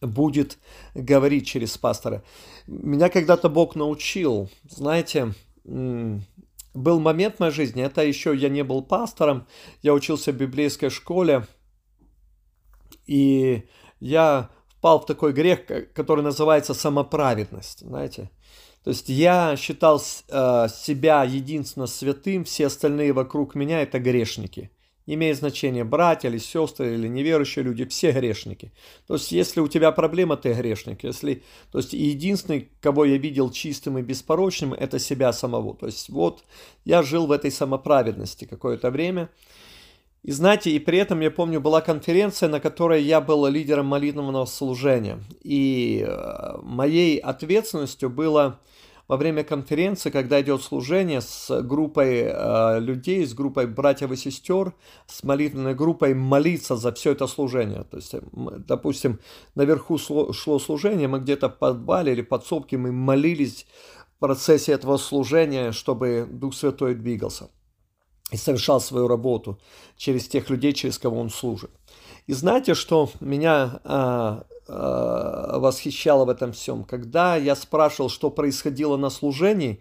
будет 0.00 0.58
говорить 0.94 1.48
через 1.48 1.76
пастора. 1.76 2.22
Меня 2.68 3.08
когда-то 3.08 3.48
Бог 3.48 3.74
научил, 3.74 4.48
знаете, 4.70 5.34
был 5.64 7.00
момент 7.00 7.36
в 7.36 7.40
моей 7.40 7.52
жизни, 7.52 7.82
это 7.82 8.04
еще 8.04 8.32
я 8.36 8.48
не 8.48 8.62
был 8.62 8.80
пастором, 8.80 9.48
я 9.82 9.92
учился 9.92 10.30
в 10.30 10.36
библейской 10.36 10.88
школе, 10.88 11.44
и 13.06 13.64
я 13.98 14.50
впал 14.84 15.00
в 15.00 15.06
такой 15.06 15.32
грех, 15.32 15.60
который 15.94 16.22
называется 16.22 16.74
самоправедность, 16.74 17.80
знаете. 17.80 18.30
То 18.82 18.90
есть 18.90 19.08
я 19.08 19.56
считал 19.56 19.98
э, 19.98 20.66
себя 20.68 21.24
единственно 21.24 21.86
святым, 21.86 22.44
все 22.44 22.66
остальные 22.66 23.14
вокруг 23.14 23.54
меня 23.54 23.80
это 23.80 23.98
грешники. 23.98 24.70
Не 25.06 25.14
имеет 25.14 25.38
значения, 25.38 25.84
братья 25.84 26.28
или 26.28 26.36
сестры, 26.36 26.96
или 26.96 27.08
неверующие 27.08 27.64
люди, 27.64 27.86
все 27.86 28.12
грешники. 28.12 28.72
То 29.06 29.14
есть, 29.14 29.32
если 29.32 29.60
у 29.60 29.68
тебя 29.68 29.90
проблема, 29.90 30.36
ты 30.36 30.52
грешник. 30.52 31.02
Если, 31.02 31.42
то 31.72 31.78
есть, 31.78 31.94
единственный, 31.94 32.68
кого 32.82 33.06
я 33.06 33.16
видел 33.16 33.50
чистым 33.50 33.96
и 33.96 34.02
беспорочным, 34.02 34.74
это 34.74 34.98
себя 34.98 35.32
самого. 35.32 35.74
То 35.74 35.86
есть, 35.86 36.10
вот 36.10 36.44
я 36.84 37.02
жил 37.02 37.26
в 37.26 37.32
этой 37.32 37.50
самоправедности 37.50 38.44
какое-то 38.44 38.90
время. 38.90 39.30
И 40.24 40.32
знаете, 40.32 40.70
и 40.70 40.78
при 40.78 40.96
этом, 40.96 41.20
я 41.20 41.30
помню, 41.30 41.60
была 41.60 41.82
конференция, 41.82 42.48
на 42.48 42.58
которой 42.58 43.02
я 43.02 43.20
был 43.20 43.46
лидером 43.46 43.86
молитвенного 43.86 44.46
служения. 44.46 45.18
И 45.42 46.02
э, 46.02 46.56
моей 46.62 47.18
ответственностью 47.18 48.08
было 48.08 48.58
во 49.06 49.18
время 49.18 49.44
конференции, 49.44 50.08
когда 50.08 50.40
идет 50.40 50.62
служение 50.62 51.20
с 51.20 51.60
группой 51.60 52.22
э, 52.24 52.80
людей, 52.80 53.26
с 53.26 53.34
группой 53.34 53.66
братьев 53.66 54.12
и 54.12 54.16
сестер, 54.16 54.72
с 55.06 55.24
молитвенной 55.24 55.74
группой 55.74 56.14
молиться 56.14 56.76
за 56.76 56.90
все 56.94 57.12
это 57.12 57.26
служение. 57.26 57.84
То 57.84 57.98
есть, 57.98 58.14
допустим, 58.66 59.20
наверху 59.54 59.98
шло, 59.98 60.58
служение, 60.58 61.06
мы 61.06 61.20
где-то 61.20 61.50
в 61.50 61.58
подвале 61.58 62.12
или 62.12 62.22
подсобке 62.22 62.78
мы 62.78 62.92
молились 62.92 63.66
в 64.16 64.20
процессе 64.20 64.72
этого 64.72 64.96
служения, 64.96 65.72
чтобы 65.72 66.26
Дух 66.30 66.54
Святой 66.54 66.94
двигался 66.94 67.50
и 68.30 68.36
совершал 68.36 68.80
свою 68.80 69.08
работу 69.08 69.58
через 69.96 70.26
тех 70.28 70.50
людей, 70.50 70.72
через 70.72 70.98
кого 70.98 71.20
он 71.20 71.30
служит. 71.30 71.70
И 72.26 72.32
знаете, 72.32 72.74
что 72.74 73.10
меня 73.20 73.80
а, 73.84 74.44
а, 74.66 75.58
восхищало 75.58 76.24
в 76.24 76.30
этом 76.30 76.52
всем? 76.52 76.84
Когда 76.84 77.36
я 77.36 77.54
спрашивал, 77.54 78.08
что 78.08 78.30
происходило 78.30 78.96
на 78.96 79.10
служении, 79.10 79.80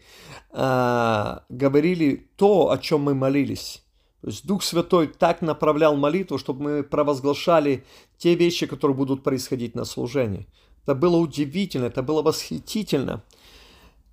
а, 0.51 1.43
говорили 1.50 2.29
то, 2.35 2.69
о 2.69 2.77
чем 2.77 3.01
мы 3.01 3.15
молились. 3.15 3.81
То 4.21 4.27
есть 4.27 4.45
Дух 4.45 4.63
Святой 4.63 5.07
так 5.07 5.41
направлял 5.41 5.95
молитву, 5.95 6.38
чтобы 6.38 6.63
мы 6.63 6.83
провозглашали 6.83 7.83
те 8.17 8.35
вещи, 8.35 8.65
которые 8.65 8.95
будут 8.95 9.23
происходить 9.23 9.75
на 9.75 9.85
служении. 9.85 10.47
Это 10.83 10.95
было 10.95 11.17
удивительно, 11.17 11.85
это 11.85 12.03
было 12.03 12.21
восхитительно. 12.21 13.23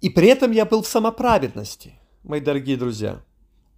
И 0.00 0.08
при 0.08 0.28
этом 0.28 0.52
я 0.52 0.64
был 0.64 0.82
в 0.82 0.86
самоправедности, 0.86 1.94
мои 2.22 2.40
дорогие 2.40 2.76
друзья. 2.76 3.20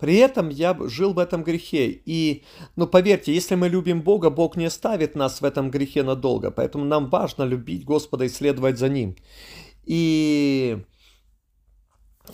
При 0.02 0.16
этом 0.16 0.49
я 0.49 0.76
жил 0.88 1.12
в 1.12 1.21
этом 1.21 1.44
грехе. 1.44 2.02
И, 2.04 2.42
ну, 2.75 2.88
поверьте, 2.88 3.32
если 3.32 3.54
мы 3.54 3.68
любим 3.68 4.02
Бога, 4.02 4.30
Бог 4.30 4.56
не 4.56 4.64
оставит 4.64 5.14
нас 5.14 5.40
в 5.40 5.44
этом 5.44 5.71
грехе 5.71 6.02
надолго. 6.02 6.50
Поэтому 6.50 6.85
нам 6.85 7.09
важно 7.09 7.44
любить 7.44 7.85
Господа 7.85 8.25
и 8.25 8.28
следовать 8.28 8.78
за 8.78 8.88
Ним. 8.88 9.14
И 9.85 10.85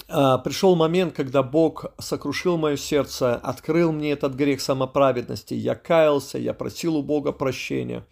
а, 0.08 0.38
пришел 0.38 0.76
момент, 0.76 1.14
когда 1.14 1.42
Бог 1.42 1.92
сокрушил 1.98 2.56
мое 2.56 2.78
сердце, 2.78 3.36
открыл 3.36 3.92
мне 3.92 4.12
этот 4.12 4.32
грех 4.32 4.62
самоправедности. 4.62 5.52
Я 5.52 5.74
каялся, 5.74 6.38
я 6.38 6.54
просил 6.54 6.96
у 6.96 7.02
Бога 7.02 7.32
прощения 7.32 8.06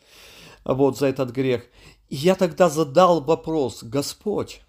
вот 0.66 0.98
за 0.98 1.06
этот 1.06 1.30
грех. 1.30 1.64
И 2.10 2.16
я 2.16 2.34
тогда 2.34 2.68
задал 2.68 3.22
вопрос, 3.22 3.82
Господь, 3.82 4.60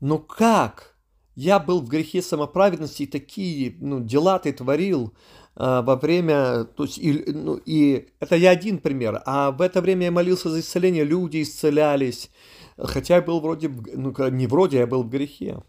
ну 0.00 0.18
как? 0.18 0.93
Я 1.36 1.58
был 1.58 1.80
в 1.80 1.88
грехе 1.88 2.22
самоправедности, 2.22 3.02
и 3.02 3.06
такие 3.06 3.76
ну, 3.80 4.00
дела 4.00 4.38
ты 4.38 4.52
творил 4.52 5.14
а, 5.56 5.82
во 5.82 5.96
время, 5.96 6.64
то 6.64 6.84
есть, 6.84 6.98
и, 6.98 7.24
ну, 7.32 7.56
и 7.56 8.08
это 8.20 8.36
я 8.36 8.50
один 8.50 8.78
пример, 8.78 9.22
а 9.26 9.50
в 9.50 9.60
это 9.60 9.80
время 9.80 10.04
я 10.06 10.10
молился 10.12 10.48
за 10.48 10.60
исцеление, 10.60 11.04
люди 11.04 11.42
исцелялись, 11.42 12.30
хотя 12.78 13.16
я 13.16 13.22
был 13.22 13.40
вроде, 13.40 13.68
ну, 13.68 14.14
не 14.30 14.46
вроде, 14.46 14.78
я 14.78 14.86
был 14.86 15.02
в 15.02 15.10
грехе. 15.10 15.62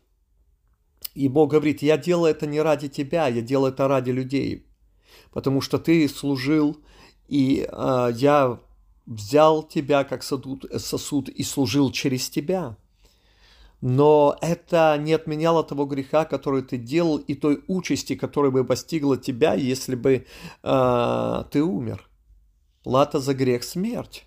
И 1.13 1.30
Бог 1.30 1.51
говорит, 1.51 1.82
я 1.82 1.97
делаю 1.97 2.32
это 2.32 2.45
не 2.45 2.62
ради 2.62 2.89
тебя, 2.89 3.28
я 3.28 3.41
делаю 3.41 3.71
это 3.71 3.88
ради 3.88 4.12
людей, 4.12 4.67
потому 5.32 5.62
что 5.62 5.80
ты 5.80 6.08
служил, 6.10 6.78
и 7.28 7.67
а, 7.71 8.10
я 8.10 8.60
взял 9.08 9.63
тебя 9.63 10.04
как 10.04 10.23
сосуд, 10.23 10.65
сосуд 10.78 11.30
и 11.30 11.43
служил 11.43 11.91
через 11.91 12.30
тебя 12.30 12.78
но 13.87 14.35
это 14.41 14.97
не 14.99 15.13
отменяло 15.13 15.63
того 15.63 15.85
греха, 15.85 16.25
который 16.25 16.63
ты 16.63 16.75
делал, 16.75 17.17
и 17.17 17.35
той 17.35 17.63
участи, 17.67 18.15
которая 18.15 18.49
бы 18.49 18.65
постигла 18.65 19.15
тебя, 19.15 19.53
если 19.53 19.93
бы 19.93 20.25
э, 20.63 21.43
ты 21.51 21.61
умер. 21.61 22.09
Плата 22.83 23.19
за 23.19 23.35
грех– 23.35 23.63
смерть. 23.63 24.24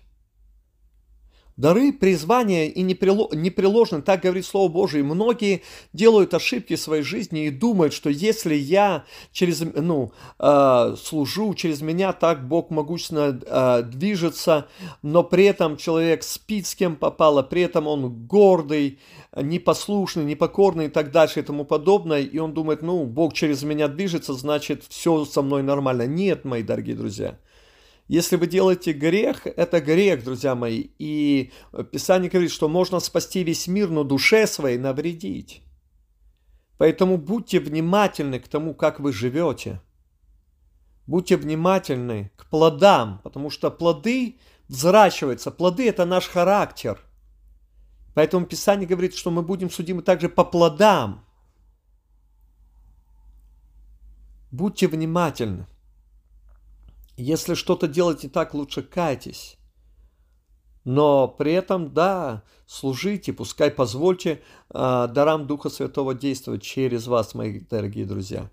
Дары, 1.59 1.91
призвания 1.91 2.67
и 2.67 2.81
непреложны, 2.81 4.01
так 4.01 4.21
говорит 4.21 4.45
Слово 4.45 4.71
Божие. 4.71 5.03
Многие 5.03 5.61
делают 5.91 6.33
ошибки 6.33 6.77
в 6.77 6.79
своей 6.79 7.03
жизни 7.03 7.47
и 7.47 7.49
думают, 7.49 7.91
что 7.91 8.09
если 8.09 8.55
я 8.55 9.03
через, 9.33 9.59
ну, 9.59 10.13
э, 10.39 10.95
служу, 10.97 11.53
через 11.55 11.81
меня 11.81 12.13
так 12.13 12.47
Бог 12.47 12.69
могущественно 12.69 13.37
э, 13.45 13.83
движется, 13.83 14.67
но 15.01 15.21
при 15.21 15.43
этом 15.47 15.75
человек 15.75 16.23
спит 16.23 16.65
с 16.65 16.75
кем 16.75 16.95
попало, 16.95 17.43
при 17.43 17.63
этом 17.63 17.87
он 17.87 18.25
гордый, 18.25 18.99
непослушный, 19.35 20.23
непокорный 20.23 20.85
и 20.85 20.89
так 20.89 21.11
дальше 21.11 21.41
и 21.41 21.43
тому 21.43 21.65
подобное, 21.65 22.21
и 22.21 22.37
он 22.37 22.53
думает, 22.53 22.81
ну, 22.81 23.03
Бог 23.03 23.33
через 23.33 23.63
меня 23.63 23.89
движется, 23.89 24.33
значит, 24.33 24.85
все 24.87 25.25
со 25.25 25.41
мной 25.41 25.61
нормально. 25.61 26.07
Нет, 26.07 26.45
мои 26.45 26.63
дорогие 26.63 26.95
друзья. 26.95 27.37
Если 28.09 28.37
вы 28.37 28.47
делаете 28.47 28.91
грех, 28.91 29.45
это 29.45 29.79
грех, 29.79 30.23
друзья 30.23 30.55
мои. 30.55 30.87
И 30.97 31.51
Писание 31.91 32.31
говорит, 32.31 32.51
что 32.51 32.67
можно 32.67 32.99
спасти 32.99 33.43
весь 33.43 33.67
мир, 33.67 33.91
но 33.91 34.03
душе 34.03 34.47
своей 34.47 34.79
навредить. 34.79 35.61
Поэтому 36.79 37.19
будьте 37.19 37.59
внимательны 37.59 38.39
к 38.39 38.47
тому, 38.47 38.73
как 38.73 38.99
вы 38.99 39.13
живете. 39.13 39.79
Будьте 41.05 41.37
внимательны 41.37 42.31
к 42.35 42.47
плодам, 42.47 43.21
потому 43.23 43.51
что 43.51 43.69
плоды 43.69 44.39
взращиваются. 44.67 45.51
Плоды– 45.51 45.87
это 45.89 46.05
наш 46.05 46.27
характер. 46.27 46.99
Поэтому 48.15 48.47
Писание 48.47 48.87
говорит, 48.87 49.13
что 49.13 49.29
мы 49.29 49.43
будем 49.43 49.69
судимы 49.69 50.01
также 50.01 50.29
по 50.29 50.43
плодам. 50.43 51.23
Будьте 54.49 54.87
внимательны. 54.87 55.67
Если 57.19 57.53
что-то 57.53 57.89
делаете 57.89 58.29
так, 58.29 58.53
лучше 58.53 58.81
кайтесь. 58.81 59.57
Но 60.85 61.27
при 61.27 61.51
этом, 61.51 61.93
да, 61.93 62.43
служите, 62.65 63.33
пускай 63.33 63.69
позвольте 63.71 64.41
э, 64.69 65.07
дарам 65.11 65.45
Духа 65.45 65.69
Святого 65.69 66.13
действовать 66.13 66.63
через 66.63 67.07
вас, 67.07 67.35
мои 67.35 67.59
дорогие 67.59 68.05
друзья. 68.05 68.49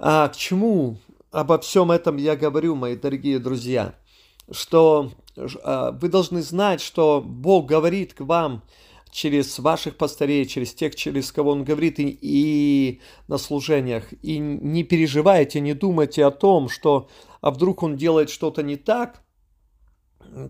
А 0.00 0.26
к 0.28 0.36
чему 0.36 0.98
обо 1.30 1.60
всем 1.60 1.92
этом 1.92 2.16
я 2.16 2.34
говорю, 2.34 2.74
мои 2.74 2.96
дорогие 2.96 3.38
друзья? 3.38 3.94
Что 4.50 5.12
э, 5.36 5.92
вы 5.92 6.08
должны 6.08 6.42
знать, 6.42 6.80
что 6.80 7.22
Бог 7.24 7.66
говорит 7.66 8.14
к 8.14 8.22
вам 8.22 8.64
через 9.12 9.56
ваших 9.60 9.96
пастырей, 9.96 10.46
через 10.46 10.74
тех, 10.74 10.96
через 10.96 11.30
кого 11.30 11.52
Он 11.52 11.62
говорит, 11.62 12.00
и, 12.00 12.18
и 12.20 13.00
на 13.28 13.38
служениях. 13.38 14.12
И 14.22 14.38
не 14.38 14.82
переживайте, 14.82 15.60
не 15.60 15.74
думайте 15.74 16.24
о 16.24 16.32
том, 16.32 16.68
что 16.68 17.08
а 17.40 17.50
вдруг 17.50 17.82
он 17.82 17.96
делает 17.96 18.30
что-то 18.30 18.62
не 18.62 18.76
так. 18.76 19.22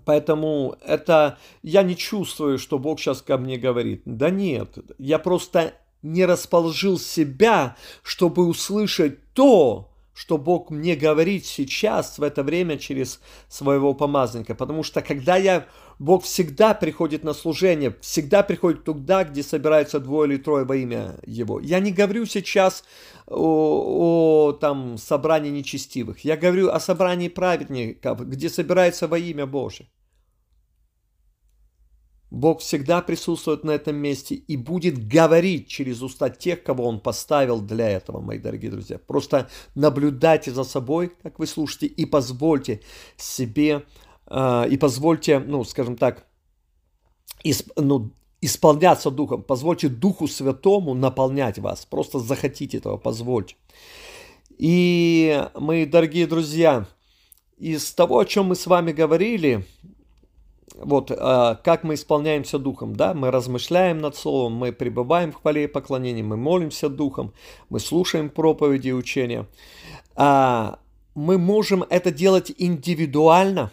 Поэтому 0.04 0.76
это 0.84 1.38
я 1.62 1.82
не 1.82 1.96
чувствую, 1.96 2.58
что 2.58 2.78
Бог 2.78 3.00
сейчас 3.00 3.22
ко 3.22 3.38
мне 3.38 3.56
говорит. 3.56 4.02
Да 4.04 4.30
нет, 4.30 4.78
я 4.98 5.18
просто 5.18 5.74
не 6.02 6.24
расположил 6.24 6.98
себя, 6.98 7.76
чтобы 8.02 8.46
услышать 8.46 9.32
то, 9.32 9.89
что 10.20 10.36
Бог 10.36 10.70
мне 10.70 10.96
говорит 10.96 11.46
сейчас, 11.46 12.18
в 12.18 12.22
это 12.22 12.42
время, 12.42 12.76
через 12.76 13.20
своего 13.48 13.94
помазанника. 13.94 14.54
Потому 14.54 14.82
что 14.82 15.00
когда 15.00 15.36
я... 15.36 15.66
Бог 15.98 16.24
всегда 16.24 16.74
приходит 16.74 17.24
на 17.24 17.32
служение, 17.32 17.94
всегда 18.02 18.42
приходит 18.42 18.84
туда, 18.84 19.24
где 19.24 19.42
собираются 19.42 19.98
двое 19.98 20.30
или 20.30 20.36
трое 20.36 20.66
во 20.66 20.76
имя 20.76 21.16
Его. 21.26 21.58
Я 21.58 21.80
не 21.80 21.90
говорю 21.90 22.26
сейчас 22.26 22.84
о, 23.26 24.48
о 24.48 24.52
там, 24.52 24.98
собрании 24.98 25.50
нечестивых. 25.50 26.22
Я 26.22 26.36
говорю 26.36 26.68
о 26.68 26.80
собрании 26.80 27.28
праведников, 27.28 28.26
где 28.28 28.50
собираются 28.50 29.08
во 29.08 29.18
имя 29.18 29.46
Божие. 29.46 29.88
Бог 32.30 32.60
всегда 32.60 33.02
присутствует 33.02 33.64
на 33.64 33.72
этом 33.72 33.96
месте 33.96 34.36
и 34.36 34.56
будет 34.56 35.08
говорить 35.08 35.68
через 35.68 36.00
уста 36.00 36.30
тех, 36.30 36.62
кого 36.62 36.86
Он 36.86 37.00
поставил 37.00 37.60
для 37.60 37.88
этого, 37.88 38.20
мои 38.20 38.38
дорогие 38.38 38.70
друзья. 38.70 38.98
Просто 38.98 39.48
наблюдайте 39.74 40.52
за 40.52 40.64
собой, 40.64 41.12
как 41.22 41.38
вы 41.40 41.46
слушаете, 41.46 41.86
и 41.86 42.04
позвольте 42.06 42.82
себе, 43.16 43.84
э, 44.26 44.68
и 44.70 44.76
позвольте, 44.76 45.40
ну, 45.40 45.64
скажем 45.64 45.96
так, 45.96 46.24
исп, 47.42 47.72
ну, 47.76 48.12
исполняться 48.40 49.10
Духом. 49.10 49.42
Позвольте 49.42 49.88
Духу 49.88 50.28
Святому 50.28 50.94
наполнять 50.94 51.58
вас. 51.58 51.84
Просто 51.84 52.20
захотите 52.20 52.78
этого, 52.78 52.96
позвольте. 52.96 53.56
И, 54.56 55.46
мои 55.54 55.84
дорогие 55.84 56.26
друзья, 56.26 56.86
из 57.56 57.92
того, 57.92 58.18
о 58.18 58.24
чем 58.24 58.46
мы 58.46 58.54
с 58.54 58.66
вами 58.66 58.92
говорили, 58.92 59.66
вот 60.76 61.10
а, 61.10 61.56
как 61.56 61.84
мы 61.84 61.94
исполняемся 61.94 62.58
Духом, 62.58 62.94
да, 62.94 63.14
мы 63.14 63.30
размышляем 63.30 63.98
над 63.98 64.16
Словом, 64.16 64.54
мы 64.54 64.72
пребываем 64.72 65.32
в 65.32 65.36
хвале 65.36 65.64
и 65.64 65.68
поклонении, 65.68 66.22
мы 66.22 66.36
молимся 66.36 66.88
Духом, 66.88 67.32
мы 67.68 67.80
слушаем 67.80 68.30
проповеди 68.30 68.88
и 68.88 68.92
учения. 68.92 69.46
А, 70.14 70.78
мы 71.14 71.38
можем 71.38 71.84
это 71.88 72.10
делать 72.10 72.52
индивидуально, 72.56 73.70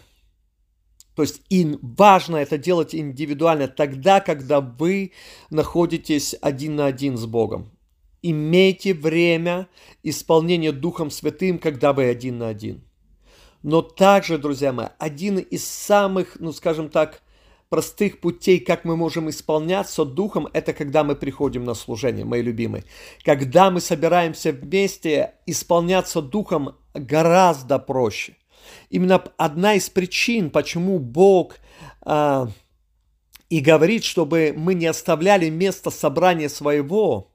то 1.14 1.22
есть 1.22 1.42
и 1.48 1.76
важно 1.82 2.36
это 2.36 2.58
делать 2.58 2.94
индивидуально 2.94 3.68
тогда, 3.68 4.20
когда 4.20 4.60
вы 4.60 5.12
находитесь 5.50 6.34
один 6.40 6.76
на 6.76 6.86
один 6.86 7.16
с 7.16 7.26
Богом. 7.26 7.70
Имейте 8.22 8.94
время 8.94 9.68
исполнения 10.02 10.72
Духом 10.72 11.10
Святым, 11.10 11.58
когда 11.58 11.92
вы 11.92 12.04
один 12.04 12.38
на 12.38 12.48
один. 12.48 12.87
Но 13.68 13.82
также, 13.82 14.38
друзья 14.38 14.72
мои, 14.72 14.86
один 14.98 15.36
из 15.36 15.62
самых, 15.62 16.40
ну 16.40 16.52
скажем 16.52 16.88
так, 16.88 17.20
простых 17.68 18.18
путей, 18.18 18.60
как 18.60 18.86
мы 18.86 18.96
можем 18.96 19.28
исполняться 19.28 20.06
Духом, 20.06 20.48
это 20.54 20.72
когда 20.72 21.04
мы 21.04 21.14
приходим 21.14 21.64
на 21.64 21.74
служение, 21.74 22.24
мои 22.24 22.40
любимые. 22.40 22.84
Когда 23.22 23.70
мы 23.70 23.82
собираемся 23.82 24.52
вместе, 24.52 25.34
исполняться 25.44 26.22
Духом 26.22 26.76
гораздо 26.94 27.78
проще. 27.78 28.36
Именно 28.88 29.22
одна 29.36 29.74
из 29.74 29.90
причин, 29.90 30.48
почему 30.48 30.98
Бог 30.98 31.56
а, 32.00 32.48
и 33.50 33.60
говорит, 33.60 34.02
чтобы 34.02 34.54
мы 34.56 34.72
не 34.72 34.86
оставляли 34.86 35.50
место 35.50 35.90
собрания 35.90 36.48
своего, 36.48 37.32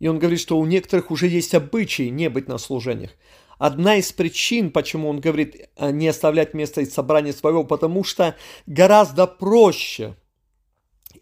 и 0.00 0.08
он 0.08 0.18
говорит, 0.18 0.40
что 0.40 0.58
у 0.58 0.66
некоторых 0.66 1.12
уже 1.12 1.28
есть 1.28 1.54
обычаи 1.54 2.08
не 2.08 2.28
быть 2.30 2.48
на 2.48 2.58
служениях. 2.58 3.12
Одна 3.58 3.96
из 3.96 4.12
причин, 4.12 4.70
почему 4.70 5.08
он 5.08 5.20
говорит 5.20 5.68
э, 5.76 5.90
не 5.90 6.08
оставлять 6.08 6.54
место 6.54 6.82
из 6.82 6.92
собрания 6.92 7.32
своего, 7.32 7.64
потому 7.64 8.04
что 8.04 8.36
гораздо 8.66 9.26
проще 9.26 10.14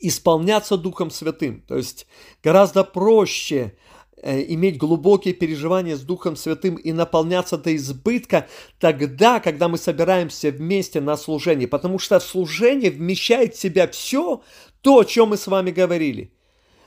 исполняться 0.01 0.77
Духом 0.77 1.11
Святым. 1.11 1.63
То 1.63 1.77
есть 1.77 2.07
гораздо 2.43 2.83
проще 2.83 3.77
э, 4.17 4.43
иметь 4.53 4.79
глубокие 4.79 5.33
переживания 5.33 5.97
с 5.97 6.01
Духом 6.01 6.35
Святым 6.35 6.75
и 6.75 6.93
наполняться 6.93 7.57
до 7.57 7.75
избытка 7.77 8.49
тогда, 8.81 9.39
когда 9.39 9.69
мы 9.69 9.79
собираемся 9.79 10.51
вместе 10.51 11.01
на 11.01 11.17
служение. 11.17 11.69
Потому 11.69 12.01
что 12.01 12.19
служение 12.19 12.91
вмещает 12.91 13.55
в 13.55 13.61
себя 13.61 13.87
все 13.87 14.43
то, 14.81 14.99
о 14.99 15.05
чем 15.05 15.29
мы 15.31 15.37
с 15.37 15.47
вами 15.47 15.71
говорили 15.71 16.33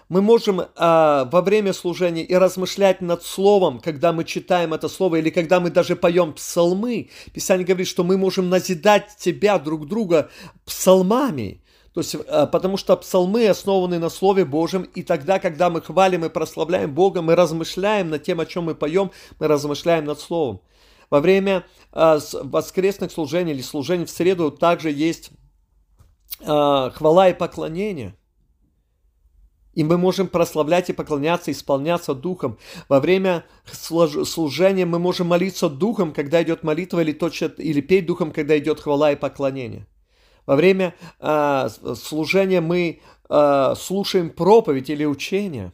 мы 0.09 0.21
можем 0.21 0.61
а, 0.75 1.25
во 1.31 1.41
время 1.41 1.73
служения 1.73 2.23
и 2.23 2.33
размышлять 2.33 3.01
над 3.01 3.23
словом, 3.23 3.79
когда 3.79 4.13
мы 4.13 4.23
читаем 4.23 4.73
это 4.73 4.87
слово, 4.87 5.17
или 5.17 5.29
когда 5.29 5.59
мы 5.59 5.69
даже 5.69 5.95
поем 5.95 6.33
псалмы. 6.33 7.09
Писание 7.33 7.65
говорит, 7.65 7.87
что 7.87 8.03
мы 8.03 8.17
можем 8.17 8.49
назидать 8.49 9.11
себя 9.17 9.59
друг 9.59 9.87
друга 9.87 10.29
псалмами. 10.65 11.61
То 11.93 12.01
есть, 12.01 12.15
а, 12.29 12.45
потому 12.45 12.77
что 12.77 12.95
псалмы 12.95 13.47
основаны 13.47 13.99
на 13.99 14.09
Слове 14.09 14.45
Божьем, 14.45 14.83
и 14.83 15.03
тогда, 15.03 15.39
когда 15.39 15.69
мы 15.69 15.81
хвалим 15.81 16.23
и 16.23 16.29
прославляем 16.29 16.93
Бога, 16.93 17.21
мы 17.21 17.35
размышляем 17.35 18.09
над 18.09 18.23
тем, 18.23 18.39
о 18.39 18.45
чем 18.45 18.65
мы 18.65 18.75
поем, 18.75 19.11
мы 19.39 19.47
размышляем 19.47 20.05
над 20.05 20.21
Словом. 20.21 20.61
Во 21.09 21.19
время 21.19 21.65
а, 21.91 22.19
воскресных 22.43 23.11
служений 23.11 23.51
или 23.51 23.61
служений 23.61 24.05
в 24.05 24.09
среду 24.09 24.51
также 24.51 24.89
есть 24.89 25.31
хвала 26.39 27.29
и 27.29 27.33
поклонение– 27.33 28.15
и 29.77 29.83
мы 29.83 29.99
можем 29.99 30.27
прославлять 30.27 30.89
и 30.89 30.93
поклоняться, 30.93 31.51
исполняться 31.51 32.15
Духом. 32.15 32.57
Во 32.89 32.99
время 32.99 33.45
служения 33.71 34.87
мы 34.87 34.97
можем 34.97 35.27
молиться 35.27 35.69
Духом, 35.69 36.13
когда 36.13 36.41
идет 36.41 36.63
молитва, 36.63 37.01
или, 37.01 37.11
точно, 37.11 37.51
или 37.59 37.81
петь 37.81 38.07
Духом, 38.07 38.31
когда 38.31 38.57
идет 38.57 38.79
хвала 38.79 39.11
и 39.11 39.15
поклонение. 39.15 39.85
Во 40.47 40.55
время 40.55 40.95
э, 41.19 41.67
служения 41.95 42.59
мы 42.59 43.01
э, 43.29 43.73
слушаем 43.77 44.31
проповедь 44.31 44.89
или 44.89 45.05
учение. 45.05 45.71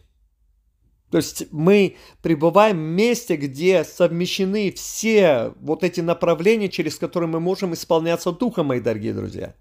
То 1.09 1.17
есть 1.17 1.45
мы 1.51 1.95
пребываем 2.21 2.75
в 2.75 2.95
месте, 2.95 3.37
где 3.37 3.85
совмещены 3.85 4.73
все 4.73 5.53
вот 5.61 5.85
эти 5.85 6.01
направления, 6.01 6.67
через 6.67 6.97
которые 6.97 7.29
мы 7.29 7.39
можем 7.39 7.73
исполняться 7.73 8.33
Духом, 8.33 8.65
мои 8.65 8.81
дорогие 8.81 9.13
друзья. 9.13 9.55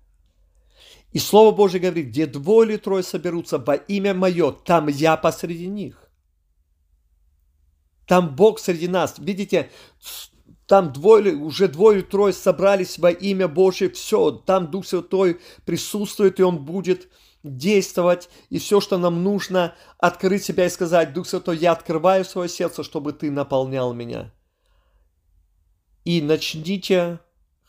И 1.13 1.19
Слово 1.19 1.55
Божье 1.55 1.79
говорит, 1.79 2.09
где 2.09 2.27
двое 2.27 2.71
или 2.71 2.77
трое 2.79 3.03
соберутся 3.03 3.59
во 3.59 3.75
имя 3.75 4.15
Мое, 4.15 4.53
там 4.53 4.89
я 4.89 5.17
посреди 5.17 5.67
них. 5.67 6.11
Там 8.07 8.35
Бог 8.35 8.59
среди 8.59 8.89
нас. 8.89 9.17
Видите, 9.19 9.71
там 10.67 10.93
двое, 10.93 11.35
уже 11.35 11.69
двое 11.69 11.99
или 11.99 12.05
трое 12.05 12.33
собрались 12.33 12.99
во 12.99 13.11
имя 13.11 13.47
Божье, 13.47 13.91
все, 13.91 14.31
там 14.31 14.71
Дух 14.71 14.87
Святой 14.87 15.41
присутствует, 15.67 16.41
и 16.41 16.43
Он 16.43 16.65
будет 16.65 17.09
действовать, 17.43 18.31
и 18.49 18.59
все, 18.59 18.81
что 18.81 18.97
нам 18.97 19.23
нужно, 19.23 19.75
открыть 19.99 20.45
себя 20.45 20.67
и 20.67 20.71
сказать, 20.71 21.13
Дух 21.13 21.27
Святой, 21.27 21.59
я 21.59 21.73
открываю 21.73 22.25
свое 22.25 22.49
сердце, 22.49 22.85
чтобы 22.85 23.13
Ты 23.13 23.31
наполнял 23.31 23.93
меня. 23.93 24.33
И 26.05 26.23
начните 26.23 27.21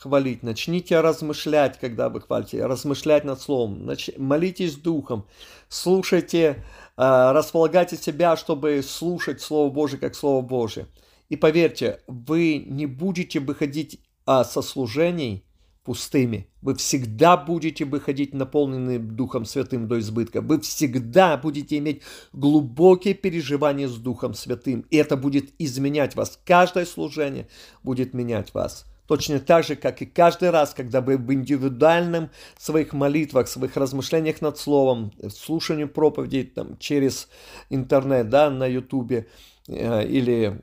хвалить, 0.03 0.43
начните 0.43 0.99
размышлять, 0.99 1.79
когда 1.79 2.09
вы 2.09 2.19
хвалите, 2.19 2.65
размышлять 2.65 3.23
над 3.23 3.41
Словом, 3.41 3.85
нач... 3.85 4.09
молитесь 4.17 4.75
Духом, 4.75 5.25
слушайте, 5.69 6.63
э, 6.97 7.31
располагайте 7.31 7.95
себя, 7.95 8.35
чтобы 8.35 8.81
слушать 8.83 9.41
Слово 9.41 9.71
Божие 9.71 9.99
как 9.99 10.13
Слово 10.15 10.41
Божие. 10.41 10.87
И 11.29 11.37
поверьте, 11.37 12.01
вы 12.07 12.63
не 12.67 12.85
будете 12.85 13.39
выходить 13.39 14.01
э, 14.27 14.43
со 14.43 14.61
служений 14.61 15.45
пустыми. 15.85 16.47
Вы 16.61 16.75
всегда 16.75 17.37
будете 17.37 17.85
выходить 17.85 18.33
наполненные 18.33 18.99
Духом 18.99 19.45
Святым 19.45 19.87
до 19.87 19.99
избытка. 19.99 20.41
Вы 20.41 20.59
всегда 20.59 21.37
будете 21.37 21.77
иметь 21.77 22.01
глубокие 22.33 23.13
переживания 23.13 23.87
с 23.87 23.95
Духом 23.95 24.33
Святым. 24.33 24.85
И 24.89 24.97
это 24.97 25.15
будет 25.15 25.53
изменять 25.59 26.15
вас. 26.15 26.39
Каждое 26.45 26.85
служение 26.85 27.47
будет 27.83 28.13
менять 28.13 28.53
вас. 28.53 28.85
Точно 29.07 29.39
так 29.39 29.65
же, 29.65 29.75
как 29.75 30.01
и 30.01 30.05
каждый 30.05 30.49
раз, 30.49 30.73
когда 30.73 31.01
вы 31.01 31.17
в 31.17 31.33
индивидуальном 31.33 32.29
своих 32.57 32.93
молитвах, 32.93 33.47
своих 33.47 33.75
размышлениях 33.75 34.41
над 34.41 34.57
Словом, 34.57 35.11
слушанию 35.29 35.89
проповедей 35.89 36.43
там, 36.43 36.77
через 36.77 37.27
интернет, 37.69 38.29
да, 38.29 38.49
на 38.49 38.65
Ютубе 38.65 39.27
э, 39.67 40.07
или 40.07 40.61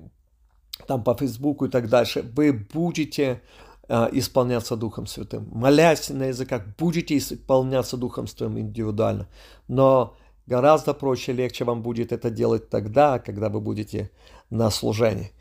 там 0.86 1.04
по 1.04 1.14
Фейсбуку 1.14 1.66
и 1.66 1.68
так 1.68 1.88
дальше, 1.88 2.22
вы 2.34 2.52
будете 2.52 3.42
э, 3.88 4.08
исполняться 4.12 4.76
Духом 4.76 5.06
Святым. 5.06 5.46
Молясь 5.52 6.08
на 6.08 6.24
языках, 6.24 6.62
будете 6.78 7.18
исполняться 7.18 7.98
Духом 7.98 8.26
Святым 8.26 8.58
индивидуально. 8.58 9.28
Но 9.68 10.16
гораздо 10.46 10.94
проще, 10.94 11.32
легче 11.32 11.64
вам 11.64 11.82
будет 11.82 12.10
это 12.10 12.30
делать 12.30 12.70
тогда, 12.70 13.18
когда 13.18 13.50
вы 13.50 13.60
будете 13.60 14.10
на 14.48 14.70
служении. 14.70 15.32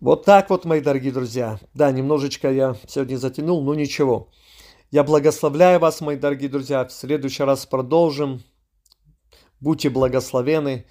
Вот 0.00 0.24
так 0.24 0.50
вот, 0.50 0.64
мои 0.64 0.80
дорогие 0.80 1.12
друзья. 1.12 1.58
Да, 1.74 1.90
немножечко 1.92 2.50
я 2.52 2.76
сегодня 2.86 3.16
затянул, 3.16 3.62
но 3.62 3.74
ничего. 3.74 4.30
Я 4.90 5.04
благословляю 5.04 5.80
вас, 5.80 6.00
мои 6.00 6.16
дорогие 6.16 6.48
друзья. 6.48 6.84
В 6.84 6.92
следующий 6.92 7.42
раз 7.42 7.66
продолжим. 7.66 8.42
Будьте 9.60 9.90
благословены. 9.90 10.86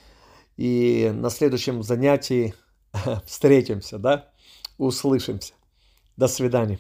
И 0.58 1.12
на 1.14 1.30
следующем 1.30 1.84
занятии 1.84 2.54
встретимся, 3.26 3.98
да? 3.98 4.30
Услышимся. 4.78 5.54
До 6.18 6.28
свидания. 6.28 6.80